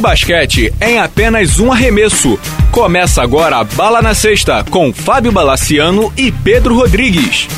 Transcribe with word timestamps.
basquete 0.00 0.72
em 0.80 0.98
apenas 0.98 1.60
um 1.60 1.70
arremesso. 1.70 2.38
Começa 2.72 3.22
agora 3.22 3.58
a 3.58 3.64
Bala 3.64 4.00
na 4.00 4.14
Sexta 4.14 4.64
com 4.70 4.92
Fábio 4.92 5.30
Balaciano 5.30 6.12
e 6.16 6.32
Pedro 6.32 6.74
Rodrigues. 6.74 7.48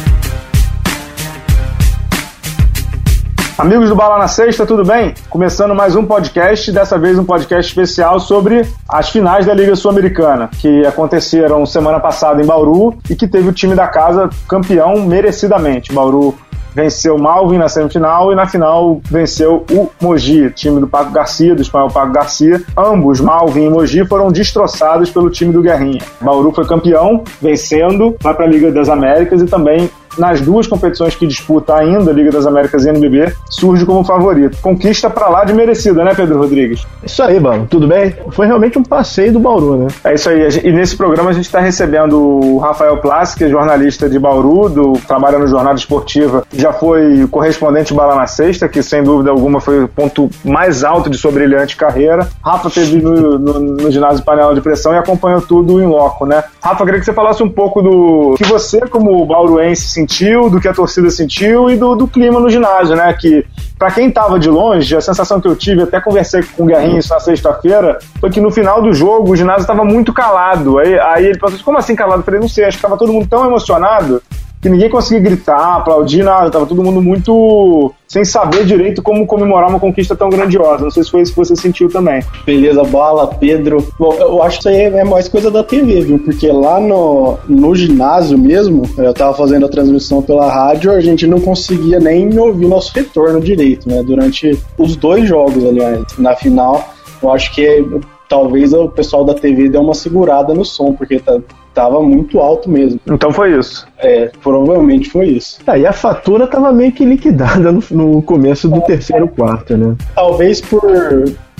Amigos 3.57 3.89
do 3.89 3.95
Bala 3.95 4.19
na 4.19 4.27
Sexta, 4.27 4.67
tudo 4.67 4.85
bem? 4.85 5.15
Começando 5.31 5.75
mais 5.75 5.95
um 5.95 6.05
podcast, 6.05 6.73
dessa 6.73 6.99
vez 6.99 7.17
um 7.17 7.25
podcast 7.25 7.71
especial 7.71 8.19
sobre 8.19 8.67
as 8.89 9.11
finais 9.11 9.47
da 9.47 9.55
Liga 9.55 9.77
Sul-Americana, 9.77 10.51
que 10.59 10.85
aconteceram 10.85 11.65
semana 11.65 12.01
passada 12.01 12.43
em 12.43 12.45
Bauru 12.45 12.99
e 13.09 13.15
que 13.15 13.29
teve 13.29 13.49
o 13.49 13.53
time 13.53 13.77
da 13.77 13.87
casa 13.87 14.29
campeão 14.49 15.07
merecidamente. 15.07 15.93
Bauru 15.93 16.37
venceu 16.75 17.19
Malvin 17.19 17.59
na 17.59 17.69
semifinal 17.69 18.33
e 18.33 18.35
na 18.35 18.47
final 18.47 19.01
venceu 19.05 19.65
o 19.71 19.89
Mogi, 20.01 20.51
time 20.51 20.81
do 20.81 20.89
Paco 20.89 21.13
Garcia, 21.13 21.55
do 21.55 21.63
espanhol 21.63 21.91
Paco 21.91 22.13
Garcia. 22.13 22.63
Ambos, 22.77 23.21
Malvin 23.21 23.67
e 23.67 23.71
Mogi, 23.71 24.05
foram 24.05 24.31
destroçados 24.31 25.11
pelo 25.11 25.31
time 25.31 25.53
do 25.53 25.63
Guerrinha. 25.63 26.01
Bauru 26.21 26.53
foi 26.53 26.65
campeão, 26.65 27.23
vencendo, 27.41 28.17
vai 28.21 28.35
para 28.35 28.45
a 28.45 28.49
Liga 28.49 28.71
das 28.73 28.89
Américas 28.89 29.43
e 29.43 29.47
também 29.47 29.91
nas 30.19 30.41
duas 30.41 30.67
competições 30.67 31.15
que 31.15 31.27
disputa 31.27 31.75
ainda, 31.75 32.13
Liga 32.13 32.31
das 32.31 32.47
Américas 32.47 32.85
e 32.85 32.89
NBB, 32.89 33.33
surge 33.51 33.85
como 33.85 34.05
favorito. 34.05 34.59
Conquista 34.61 35.09
para 35.11 35.29
lá 35.29 35.45
de 35.45 35.53
merecida, 35.53 36.05
né, 36.05 36.13
Pedro 36.15 36.39
Rodrigues? 36.39 36.87
Isso 37.03 37.23
aí, 37.23 37.39
mano. 37.39 37.67
Tudo 37.69 37.87
bem? 37.87 38.15
Foi 38.31 38.47
realmente 38.47 38.79
um 38.79 38.83
passeio 38.83 39.33
do 39.33 39.41
Bauru, 39.41 39.77
né? 39.77 39.89
É 40.05 40.15
isso 40.15 40.29
aí. 40.29 40.49
E 40.65 40.73
nesse 40.73 40.97
programa 40.97 41.31
a 41.31 41.33
gente 41.33 41.47
está 41.47 41.61
recebendo 41.61 42.19
o 42.19 42.59
Rafael 42.59 42.99
Plassi, 42.99 43.37
que 43.37 43.45
é 43.45 43.49
jornalista 43.49 44.09
de 44.09 44.19
Bauru, 44.19 44.69
do, 44.69 44.93
trabalha 45.07 45.39
no 45.39 45.47
Jornada 45.47 45.79
Esportiva, 45.79 46.45
já 46.53 46.73
foi 46.73 47.27
correspondente 47.31 47.95
Bala 47.95 48.15
na 48.15 48.27
Sexta, 48.27 48.69
que 48.69 48.83
sem 48.83 49.03
dúvida 49.03 49.31
alguma 49.31 49.61
foi 49.61 49.85
o 49.85 49.89
ponto 49.89 50.31
mais 50.45 50.85
alto 50.85 51.11
de 51.11 51.19
sua 51.19 51.31
brilhante 51.31 51.77
carreira. 51.77 52.29
Rafa 52.45 52.71
teve 52.71 53.01
no, 53.01 53.39
no, 53.39 53.59
no 53.61 53.91
ginásio 53.91 54.25
Panela 54.25 54.55
de 54.55 54.61
Pressão 54.61 54.93
e 54.93 54.99
acompanhou 54.99 55.41
tudo 55.41 55.81
em 55.81 55.87
loco, 55.87 56.27
né? 56.27 56.43
Rafa, 56.63 56.85
queria 56.85 57.01
que 57.01 57.07
você 57.07 57.13
falasse 57.13 57.43
um 57.43 57.49
pouco 57.49 57.83
do 57.83 58.35
que 58.37 58.45
você, 58.45 58.81
como 58.81 59.25
bauruense, 59.27 59.89
sentiu, 60.03 60.51
do 60.51 60.61
que 60.61 60.69
a 60.69 60.75
torcida 60.75 61.11
sentiu 61.11 61.71
e 61.71 61.77
do, 61.77 61.95
do 61.95 62.09
clima 62.09 62.41
no 62.41 62.51
ginásio, 62.51 62.97
né? 62.97 63.13
Que 63.15 63.45
para 63.79 63.91
quem 63.91 64.09
estava 64.09 64.39
de 64.39 64.49
longe, 64.49 64.95
a 64.97 65.01
sensação 65.01 65.41
que 65.41 65.49
eu 65.49 65.57
tive, 65.57 65.83
até 65.83 66.01
conversei 66.01 66.43
com 66.43 66.65
o 66.65 66.67
Guerrinho 66.67 66.99
isso 66.99 67.13
na 67.13 67.21
sexta-feira, 67.21 67.99
foi 68.21 68.31
que 68.31 68.41
no 68.41 68.51
final 68.51 68.83
do 68.83 68.93
jogo 68.93 69.33
o 69.33 69.37
ginásio 69.37 69.63
estava 69.63 69.85
muito 69.85 70.13
calado. 70.13 70.79
Aí, 70.79 70.99
aí 70.99 71.27
ele 71.27 71.39
falou 71.39 71.55
assim, 71.55 71.65
como 71.65 71.79
assim 71.79 71.97
calado? 71.97 72.21
Eu 72.21 72.25
falei, 72.25 72.41
não 72.41 72.49
sei, 72.49 72.65
acho 72.65 72.77
que 72.77 72.85
estava 72.85 72.99
todo 72.99 73.13
mundo 73.13 73.27
tão 73.29 73.45
emocionado 73.45 74.23
que 74.63 74.71
ninguém 74.71 74.89
conseguia 74.89 75.21
gritar, 75.21 75.79
aplaudir, 75.79 76.23
nada. 76.23 76.49
Tava 76.49 76.67
todo 76.67 76.85
mundo 76.85 77.03
muito 77.03 77.93
sem 78.07 78.25
saber 78.25 78.65
direito 78.65 79.03
como 79.03 79.27
comemorar 79.27 79.69
uma 79.69 79.81
conquista 79.81 80.15
tão 80.15 80.31
grandiosa. 80.31 80.85
Não 80.85 80.91
sei 80.91 81.03
se 81.03 81.11
foi 81.11 81.23
isso 81.23 81.33
que 81.33 81.39
você 81.39 81.57
sentiu 81.57 81.89
também. 81.89 82.23
Beleza, 82.47 82.85
Bala, 82.85 83.27
Pedro. 83.27 83.85
Bom, 83.99 84.15
eu 84.15 84.41
acho 84.41 84.61
que 84.61 84.69
isso 84.69 84.69
aí 84.69 85.01
é 85.01 85.03
mais 85.03 85.27
coisa 85.29 85.51
da 85.51 85.65
TV, 85.65 86.03
viu? 86.03 86.19
Porque 86.21 86.47
lá 86.47 86.79
no, 86.79 87.39
no 87.49 87.75
ginásio 87.75 88.39
mesmo, 88.39 88.83
eu 88.97 89.13
tava 89.13 89.35
fazendo 89.35 89.67
a 89.67 89.69
transmissão 89.69 90.23
pela 90.23 90.49
rádio, 90.49 90.93
a 90.93 91.01
gente 91.01 91.27
não 91.27 91.41
conseguia 91.41 91.99
nem 91.99 92.39
ouvir 92.39 92.69
nosso 92.69 92.93
retorno 92.95 93.41
direito, 93.41 93.89
né? 93.89 94.01
Durante 94.05 94.57
os 94.79 94.95
dois 94.95 95.29
jogos, 95.29 95.65
aliás. 95.65 96.05
Na 96.17 96.37
final, 96.37 96.89
eu 97.21 97.33
acho 97.33 97.53
que 97.53 97.85
talvez 98.29 98.73
o 98.73 98.89
pessoal 98.89 99.25
da 99.25 99.35
TV 99.35 99.69
deu 99.69 99.81
uma 99.81 99.95
segurada 99.95 100.55
no 100.55 100.65
som, 100.65 100.93
porque 100.93 101.19
tá, 101.19 101.41
tava 101.75 102.03
muito 102.03 102.39
alto 102.39 102.71
mesmo. 102.71 103.01
Então 103.07 103.33
foi 103.33 103.59
isso. 103.59 103.87
É, 103.99 104.31
provavelmente 104.43 105.11
foi 105.11 105.27
isso. 105.27 105.63
Tá, 105.65 105.77
e 105.77 105.87
a 105.87 105.93
fatura 105.93 106.47
tava 106.47 106.73
meio 106.73 106.93
que 106.93 107.05
liquidada 107.05 107.73
no, 107.73 107.83
no 107.91 108.23
começo 108.23 108.69
do 108.69 108.81
terceiro 108.83 109.29
quarto, 109.29 109.77
né? 109.77 109.97
Talvez 110.15 110.61
por 110.61 110.83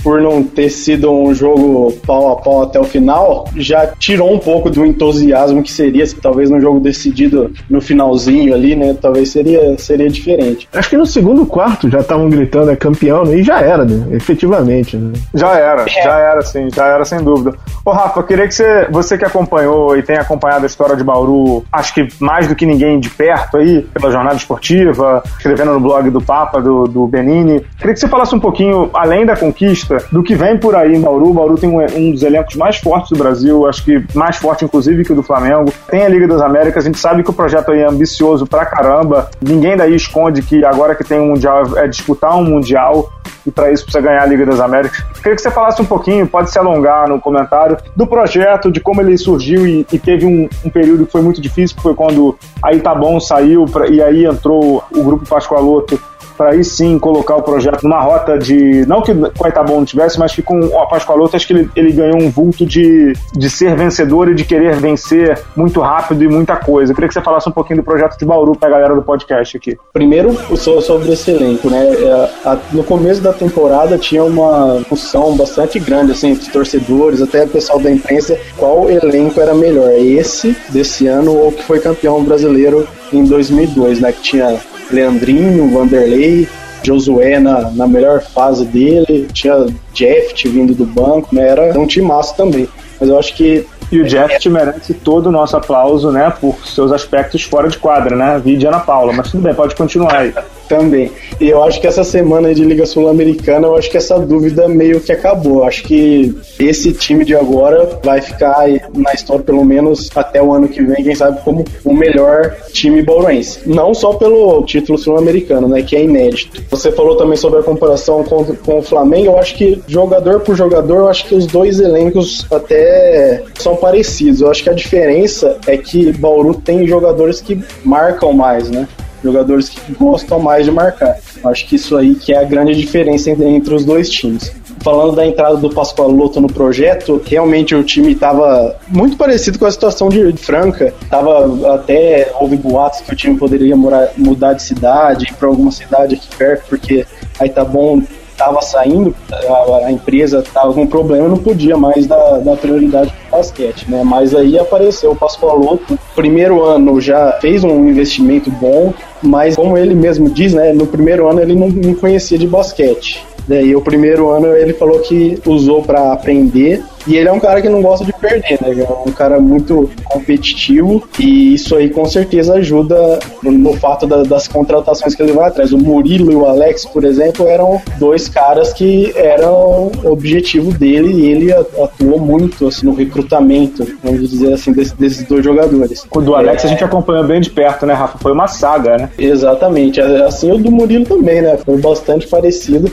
por 0.03 0.21
não 0.21 0.43
ter 0.43 0.69
sido 0.69 1.11
um 1.11 1.33
jogo 1.33 1.93
pau 2.05 2.31
a 2.31 2.35
pau 2.35 2.63
até 2.63 2.79
o 2.79 2.83
final, 2.83 3.45
já 3.55 3.87
tirou 3.87 4.33
um 4.33 4.39
pouco 4.39 4.69
do 4.69 4.85
entusiasmo 4.85 5.63
que 5.63 5.71
seria 5.71 6.05
se 6.05 6.15
talvez 6.15 6.49
num 6.49 6.59
jogo 6.59 6.79
decidido 6.79 7.51
no 7.69 7.81
finalzinho 7.81 8.53
ali, 8.53 8.75
né? 8.75 8.95
Talvez 8.99 9.29
seria, 9.29 9.77
seria 9.77 10.09
diferente. 10.09 10.67
Acho 10.73 10.89
que 10.89 10.97
no 10.97 11.05
segundo 11.05 11.45
quarto 11.45 11.89
já 11.89 11.99
estavam 11.99 12.29
gritando 12.29 12.71
é 12.71 12.75
campeão, 12.75 13.23
né? 13.23 13.37
E 13.37 13.43
já 13.43 13.61
era, 13.61 13.85
né? 13.85 14.15
Efetivamente, 14.15 14.97
né? 14.97 15.13
Já 15.33 15.53
era, 15.57 15.83
é. 15.83 16.03
já 16.03 16.19
era 16.19 16.41
sim, 16.41 16.67
já 16.73 16.85
era 16.85 17.05
sem 17.05 17.19
dúvida. 17.23 17.55
Ô 17.85 17.91
Rafa, 17.91 18.21
queria 18.23 18.47
que 18.47 18.53
você, 18.53 18.87
você 18.91 19.17
que 19.17 19.25
acompanhou 19.25 19.97
e 19.97 20.03
tem 20.03 20.17
acompanhado 20.17 20.63
a 20.63 20.67
história 20.67 20.95
de 20.95 21.03
Bauru, 21.03 21.63
acho 21.71 21.93
que 21.93 22.07
mais 22.19 22.47
do 22.47 22.55
que 22.55 22.65
ninguém 22.65 22.99
de 22.99 23.09
perto 23.09 23.57
aí, 23.57 23.81
pela 23.93 24.11
jornada 24.11 24.35
esportiva, 24.35 25.23
escrevendo 25.37 25.73
no 25.73 25.79
blog 25.79 26.09
do 26.09 26.21
Papa, 26.21 26.61
do, 26.61 26.85
do 26.85 27.07
Benini, 27.07 27.61
queria 27.77 27.93
que 27.93 27.99
você 27.99 28.07
falasse 28.07 28.35
um 28.35 28.39
pouquinho, 28.39 28.89
além 28.93 29.25
da 29.25 29.35
conquista, 29.35 29.92
do 30.11 30.23
que 30.23 30.35
vem 30.35 30.57
por 30.57 30.75
aí 30.75 30.95
em 30.95 31.01
Bauru. 31.01 31.33
Bauru 31.33 31.57
tem 31.57 31.69
um, 31.69 31.79
um, 31.79 32.11
dos 32.11 32.23
elencos 32.23 32.55
mais 32.55 32.77
fortes 32.77 33.09
do 33.09 33.17
Brasil, 33.17 33.67
acho 33.67 33.83
que 33.83 34.03
mais 34.13 34.37
forte, 34.37 34.65
inclusive, 34.65 35.03
que 35.03 35.11
o 35.11 35.15
do 35.15 35.23
Flamengo. 35.23 35.71
Tem 35.89 36.03
a 36.05 36.09
Liga 36.09 36.27
das 36.27 36.41
Américas, 36.41 36.83
a 36.83 36.87
gente 36.87 36.99
sabe 36.99 37.23
que 37.23 37.29
o 37.29 37.33
projeto 37.33 37.71
aí 37.71 37.79
é 37.79 37.87
ambicioso 37.87 38.45
pra 38.45 38.65
caramba. 38.65 39.29
Ninguém 39.41 39.75
daí 39.75 39.95
esconde 39.95 40.41
que 40.41 40.63
agora 40.63 40.95
que 40.95 41.03
tem 41.03 41.19
um 41.19 41.33
Mundial 41.33 41.63
é 41.77 41.87
disputar 41.87 42.37
um 42.37 42.43
Mundial 42.43 43.11
e 43.45 43.51
para 43.51 43.71
isso 43.71 43.83
precisa 43.83 44.03
ganhar 44.03 44.21
a 44.21 44.25
Liga 44.25 44.45
das 44.45 44.59
Américas. 44.59 45.03
Queria 45.15 45.35
que 45.35 45.41
você 45.41 45.51
falasse 45.51 45.81
um 45.81 45.85
pouquinho, 45.85 46.27
pode 46.27 46.49
se 46.49 46.57
alongar 46.57 47.09
no 47.09 47.19
comentário, 47.19 47.77
do 47.95 48.07
projeto, 48.07 48.71
de 48.71 48.79
como 48.79 49.01
ele 49.01 49.17
surgiu 49.17 49.67
e, 49.67 49.85
e 49.91 49.99
teve 49.99 50.25
um, 50.25 50.47
um, 50.63 50.69
período 50.69 51.05
que 51.05 51.11
foi 51.11 51.21
muito 51.21 51.41
difícil, 51.41 51.75
que 51.75 51.83
foi 51.83 51.93
quando 51.93 52.37
a 52.61 52.73
Itabon 52.73 53.19
saiu 53.19 53.65
pra, 53.65 53.87
e 53.87 54.01
aí 54.01 54.25
entrou 54.25 54.83
o 54.91 55.03
Grupo 55.03 55.27
Pascoaloto 55.27 55.99
para 56.37 56.51
aí 56.51 56.63
sim 56.63 56.97
colocar 56.99 57.35
o 57.35 57.41
projeto 57.41 57.83
numa 57.83 58.01
rota 58.01 58.37
de. 58.37 58.85
Não 58.85 59.01
que 59.01 59.11
o 59.11 59.47
Itabon 59.47 59.77
não 59.77 59.85
tivesse, 59.85 60.19
mas 60.19 60.33
que 60.33 60.41
com 60.41 60.59
o 60.59 60.87
Pascoaloto 60.87 61.35
acho 61.35 61.47
que 61.47 61.53
ele, 61.53 61.69
ele 61.75 61.91
ganhou 61.91 62.21
um 62.21 62.29
vulto 62.29 62.65
de, 62.65 63.13
de 63.33 63.49
ser 63.49 63.75
vencedor 63.75 64.29
e 64.29 64.35
de 64.35 64.43
querer 64.43 64.75
vencer 64.75 65.39
muito 65.55 65.81
rápido 65.81 66.23
e 66.23 66.27
muita 66.27 66.55
coisa. 66.55 66.91
Eu 66.91 66.95
queria 66.95 67.07
que 67.07 67.13
você 67.13 67.21
falasse 67.21 67.49
um 67.49 67.51
pouquinho 67.51 67.79
do 67.79 67.83
projeto 67.83 68.17
de 68.17 68.25
Bauru 68.25 68.55
para 68.55 68.69
a 68.69 68.71
galera 68.71 68.95
do 68.95 69.01
podcast 69.01 69.57
aqui. 69.57 69.77
Primeiro, 69.91 70.33
sobre 70.57 71.11
esse 71.11 71.31
elenco, 71.31 71.69
né? 71.69 71.85
É, 71.85 72.57
no 72.71 72.83
começo 72.83 73.21
da 73.21 73.33
temporada 73.33 73.97
tinha 73.97 74.23
uma 74.23 74.81
função 74.87 75.35
bastante 75.35 75.79
grande, 75.79 76.11
assim, 76.11 76.29
entre 76.31 76.43
os 76.43 76.51
torcedores, 76.51 77.21
até 77.21 77.43
o 77.43 77.47
pessoal 77.47 77.79
da 77.79 77.91
imprensa, 77.91 78.37
qual 78.57 78.89
elenco 78.89 79.39
era 79.39 79.53
melhor, 79.53 79.91
esse 79.91 80.55
desse 80.69 81.07
ano 81.07 81.35
ou 81.35 81.51
que 81.51 81.63
foi 81.63 81.79
campeão 81.79 82.23
brasileiro 82.23 82.87
em 83.11 83.23
2002, 83.25 83.99
né? 83.99 84.11
Que 84.11 84.21
tinha 84.21 84.59
Leandrinho, 84.91 85.69
Vanderlei, 85.71 86.47
Josué 86.83 87.39
na, 87.39 87.71
na 87.71 87.87
melhor 87.87 88.21
fase 88.21 88.65
dele, 88.65 89.27
tinha 89.31 89.65
Jeff 89.93 90.47
vindo 90.49 90.73
do 90.73 90.85
banco, 90.85 91.33
né? 91.33 91.47
Era 91.47 91.79
um 91.79 91.87
time 91.87 92.07
massa 92.07 92.35
também. 92.35 92.67
Mas 92.99 93.09
eu 93.09 93.17
acho 93.17 93.33
que 93.35 93.65
e 93.91 94.01
o 94.01 94.05
Jeff 94.05 94.49
merece 94.49 94.91
todo 94.93 95.27
o 95.27 95.31
nosso 95.31 95.55
aplauso, 95.55 96.11
né, 96.11 96.33
por 96.41 96.55
seus 96.65 96.91
aspectos 96.91 97.43
fora 97.43 97.67
de 97.67 97.77
quadra, 97.77 98.15
né? 98.15 98.41
Vídeo 98.43 98.67
Ana 98.67 98.79
Paula, 98.79 99.13
mas 99.13 99.29
tudo 99.29 99.43
bem, 99.43 99.53
pode 99.53 99.75
continuar 99.75 100.15
aí. 100.15 100.33
Também. 100.73 101.11
E 101.39 101.49
eu 101.49 101.63
acho 101.63 101.79
que 101.79 101.85
essa 101.85 102.03
semana 102.03 102.51
de 102.51 102.65
Liga 102.65 102.83
Sul-Americana, 102.83 103.67
eu 103.67 103.75
acho 103.75 103.91
que 103.91 103.97
essa 103.97 104.17
dúvida 104.17 104.67
meio 104.67 104.99
que 104.99 105.11
acabou. 105.11 105.59
Eu 105.59 105.65
acho 105.65 105.83
que 105.83 106.35
esse 106.59 106.91
time 106.93 107.23
de 107.23 107.35
agora 107.35 107.99
vai 108.03 108.21
ficar 108.21 108.65
na 108.91 109.13
história, 109.13 109.43
pelo 109.43 109.63
menos 109.63 110.09
até 110.15 110.41
o 110.41 110.51
ano 110.51 110.67
que 110.67 110.81
vem, 110.81 111.03
quem 111.03 111.13
sabe, 111.13 111.39
como 111.43 111.63
o 111.85 111.93
melhor 111.93 112.55
time 112.71 113.03
bauruense. 113.03 113.59
Não 113.67 113.93
só 113.93 114.13
pelo 114.13 114.63
título 114.65 114.97
sul-americano, 114.97 115.67
né, 115.67 115.83
que 115.83 115.95
é 115.95 116.05
inédito. 116.05 116.63
Você 116.71 116.91
falou 116.91 117.17
também 117.17 117.37
sobre 117.37 117.59
a 117.59 117.63
comparação 117.63 118.23
com, 118.23 118.43
com 118.43 118.79
o 118.79 118.81
Flamengo. 118.81 119.27
Eu 119.27 119.37
acho 119.37 119.53
que 119.53 119.79
jogador 119.87 120.39
por 120.39 120.55
jogador, 120.55 121.01
eu 121.01 121.07
acho 121.07 121.27
que 121.27 121.35
os 121.35 121.45
dois 121.45 121.79
elencos 121.79 122.47
até 122.51 123.43
são 123.59 123.75
parecidos. 123.75 124.41
Eu 124.41 124.49
acho 124.49 124.63
que 124.63 124.71
a 124.71 124.73
diferença 124.73 125.55
é 125.67 125.77
que 125.77 126.11
Bauru 126.13 126.55
tem 126.55 126.87
jogadores 126.87 127.41
que 127.41 127.63
marcam 127.85 128.33
mais, 128.33 128.71
né? 128.71 128.87
Jogadores 129.23 129.69
que 129.69 129.93
gostam 129.93 130.39
mais 130.39 130.65
de 130.65 130.71
marcar. 130.71 131.17
Acho 131.43 131.67
que 131.67 131.75
isso 131.75 131.95
aí 131.97 132.15
que 132.15 132.33
é 132.33 132.37
a 132.37 132.43
grande 132.43 132.75
diferença 132.75 133.29
entre 133.31 133.73
os 133.73 133.85
dois 133.85 134.09
times. 134.09 134.51
Falando 134.81 135.15
da 135.15 135.25
entrada 135.25 135.55
do 135.55 135.69
Pascoaloto 135.69 136.41
no 136.41 136.51
projeto, 136.51 137.21
realmente 137.25 137.73
o 137.73 137.83
time 137.83 138.11
estava 138.11 138.75
muito 138.89 139.15
parecido 139.15 139.57
com 139.57 139.65
a 139.65 139.71
situação 139.71 140.09
de 140.09 140.33
Franca. 140.33 140.93
Tava 141.09 141.73
até 141.75 142.31
houve 142.39 142.57
boatos 142.57 143.01
que 143.01 143.13
o 143.13 143.15
time 143.15 143.37
poderia 143.37 143.75
morar, 143.77 144.09
mudar 144.17 144.53
de 144.53 144.63
cidade, 144.63 145.25
ir 145.25 145.33
para 145.35 145.47
alguma 145.47 145.71
cidade 145.71 146.15
aqui 146.15 146.27
perto, 146.35 146.65
porque 146.67 147.05
aí 147.39 147.49
tá 147.49 147.63
bom 147.63 148.01
estava 148.33 148.61
saindo, 148.61 149.15
a, 149.31 149.85
a 149.85 149.91
empresa 149.91 150.39
estava 150.39 150.73
com 150.73 150.87
problema, 150.87 151.29
não 151.29 151.37
podia 151.37 151.77
mais 151.77 152.07
dar, 152.07 152.39
dar 152.39 152.57
prioridade 152.57 153.13
basquete, 153.33 153.89
né? 153.89 154.03
Mas 154.03 154.35
aí 154.35 154.57
apareceu 154.57 155.11
o 155.11 155.15
Pascoaloto, 155.15 155.97
primeiro 156.15 156.63
ano 156.63 157.01
já 157.01 157.33
fez 157.41 157.63
um 157.63 157.89
investimento 157.89 158.51
bom, 158.51 158.93
mas 159.21 159.55
como 159.55 159.77
ele 159.77 159.95
mesmo 159.95 160.29
diz, 160.29 160.53
né, 160.53 160.71
no 160.73 160.85
primeiro 160.85 161.27
ano 161.27 161.41
ele 161.41 161.55
não, 161.55 161.69
não 161.69 161.95
conhecia 161.95 162.37
de 162.37 162.47
basquete. 162.47 163.25
Daí 163.47 163.75
o 163.75 163.81
primeiro 163.81 164.29
ano 164.29 164.55
ele 164.55 164.73
falou 164.73 164.99
que 164.99 165.37
usou 165.45 165.81
para 165.83 166.13
aprender 166.13 166.81
E 167.07 167.15
ele 167.17 167.27
é 167.27 167.31
um 167.31 167.39
cara 167.39 167.61
que 167.61 167.69
não 167.69 167.81
gosta 167.81 168.05
de 168.05 168.13
perder, 168.13 168.59
né? 168.61 168.83
É 168.83 169.09
um 169.09 169.11
cara 169.11 169.39
muito 169.39 169.89
competitivo 170.05 171.07
e 171.19 171.53
isso 171.53 171.75
aí 171.75 171.89
com 171.89 172.05
certeza 172.05 172.55
ajuda 172.55 173.19
no, 173.41 173.73
fato 173.73 174.07
da, 174.07 174.23
das 174.23 174.47
contratações 174.47 175.15
que 175.15 175.21
ele 175.21 175.33
vai 175.33 175.47
atrás. 175.47 175.73
O 175.73 175.77
Murilo 175.77 176.31
e 176.31 176.35
o 176.35 176.45
Alex, 176.45 176.85
por 176.85 177.03
exemplo, 177.03 177.47
eram 177.47 177.81
dois 177.97 178.29
caras 178.29 178.71
que 178.73 179.11
eram 179.15 179.91
o 180.03 180.11
objetivo 180.11 180.71
dele 180.71 181.13
e 181.13 181.25
ele 181.31 181.53
atuou 181.53 182.19
muito 182.19 182.67
assim, 182.67 182.85
no 182.85 182.93
recrutamento, 182.93 183.85
vamos 184.03 184.29
dizer 184.29 184.53
assim, 184.53 184.71
desse, 184.71 184.95
desses 184.95 185.27
dois 185.27 185.43
jogadores. 185.43 186.05
O 186.11 186.21
do 186.21 186.35
Alex 186.35 186.63
é, 186.63 186.67
a 186.67 186.69
gente 186.69 186.83
acompanhou 186.83 187.25
bem 187.25 187.41
de 187.41 187.49
perto, 187.49 187.85
né, 187.85 187.93
Rafa? 187.93 188.17
Foi 188.17 188.31
uma 188.31 188.47
saga, 188.47 188.97
né? 188.97 189.09
Exatamente. 189.17 189.99
Assim 189.99 190.51
o 190.51 190.57
do 190.57 190.71
Murilo 190.71 191.05
também, 191.05 191.41
né? 191.41 191.57
Foi 191.57 191.77
bastante 191.77 192.27
parecido. 192.27 192.89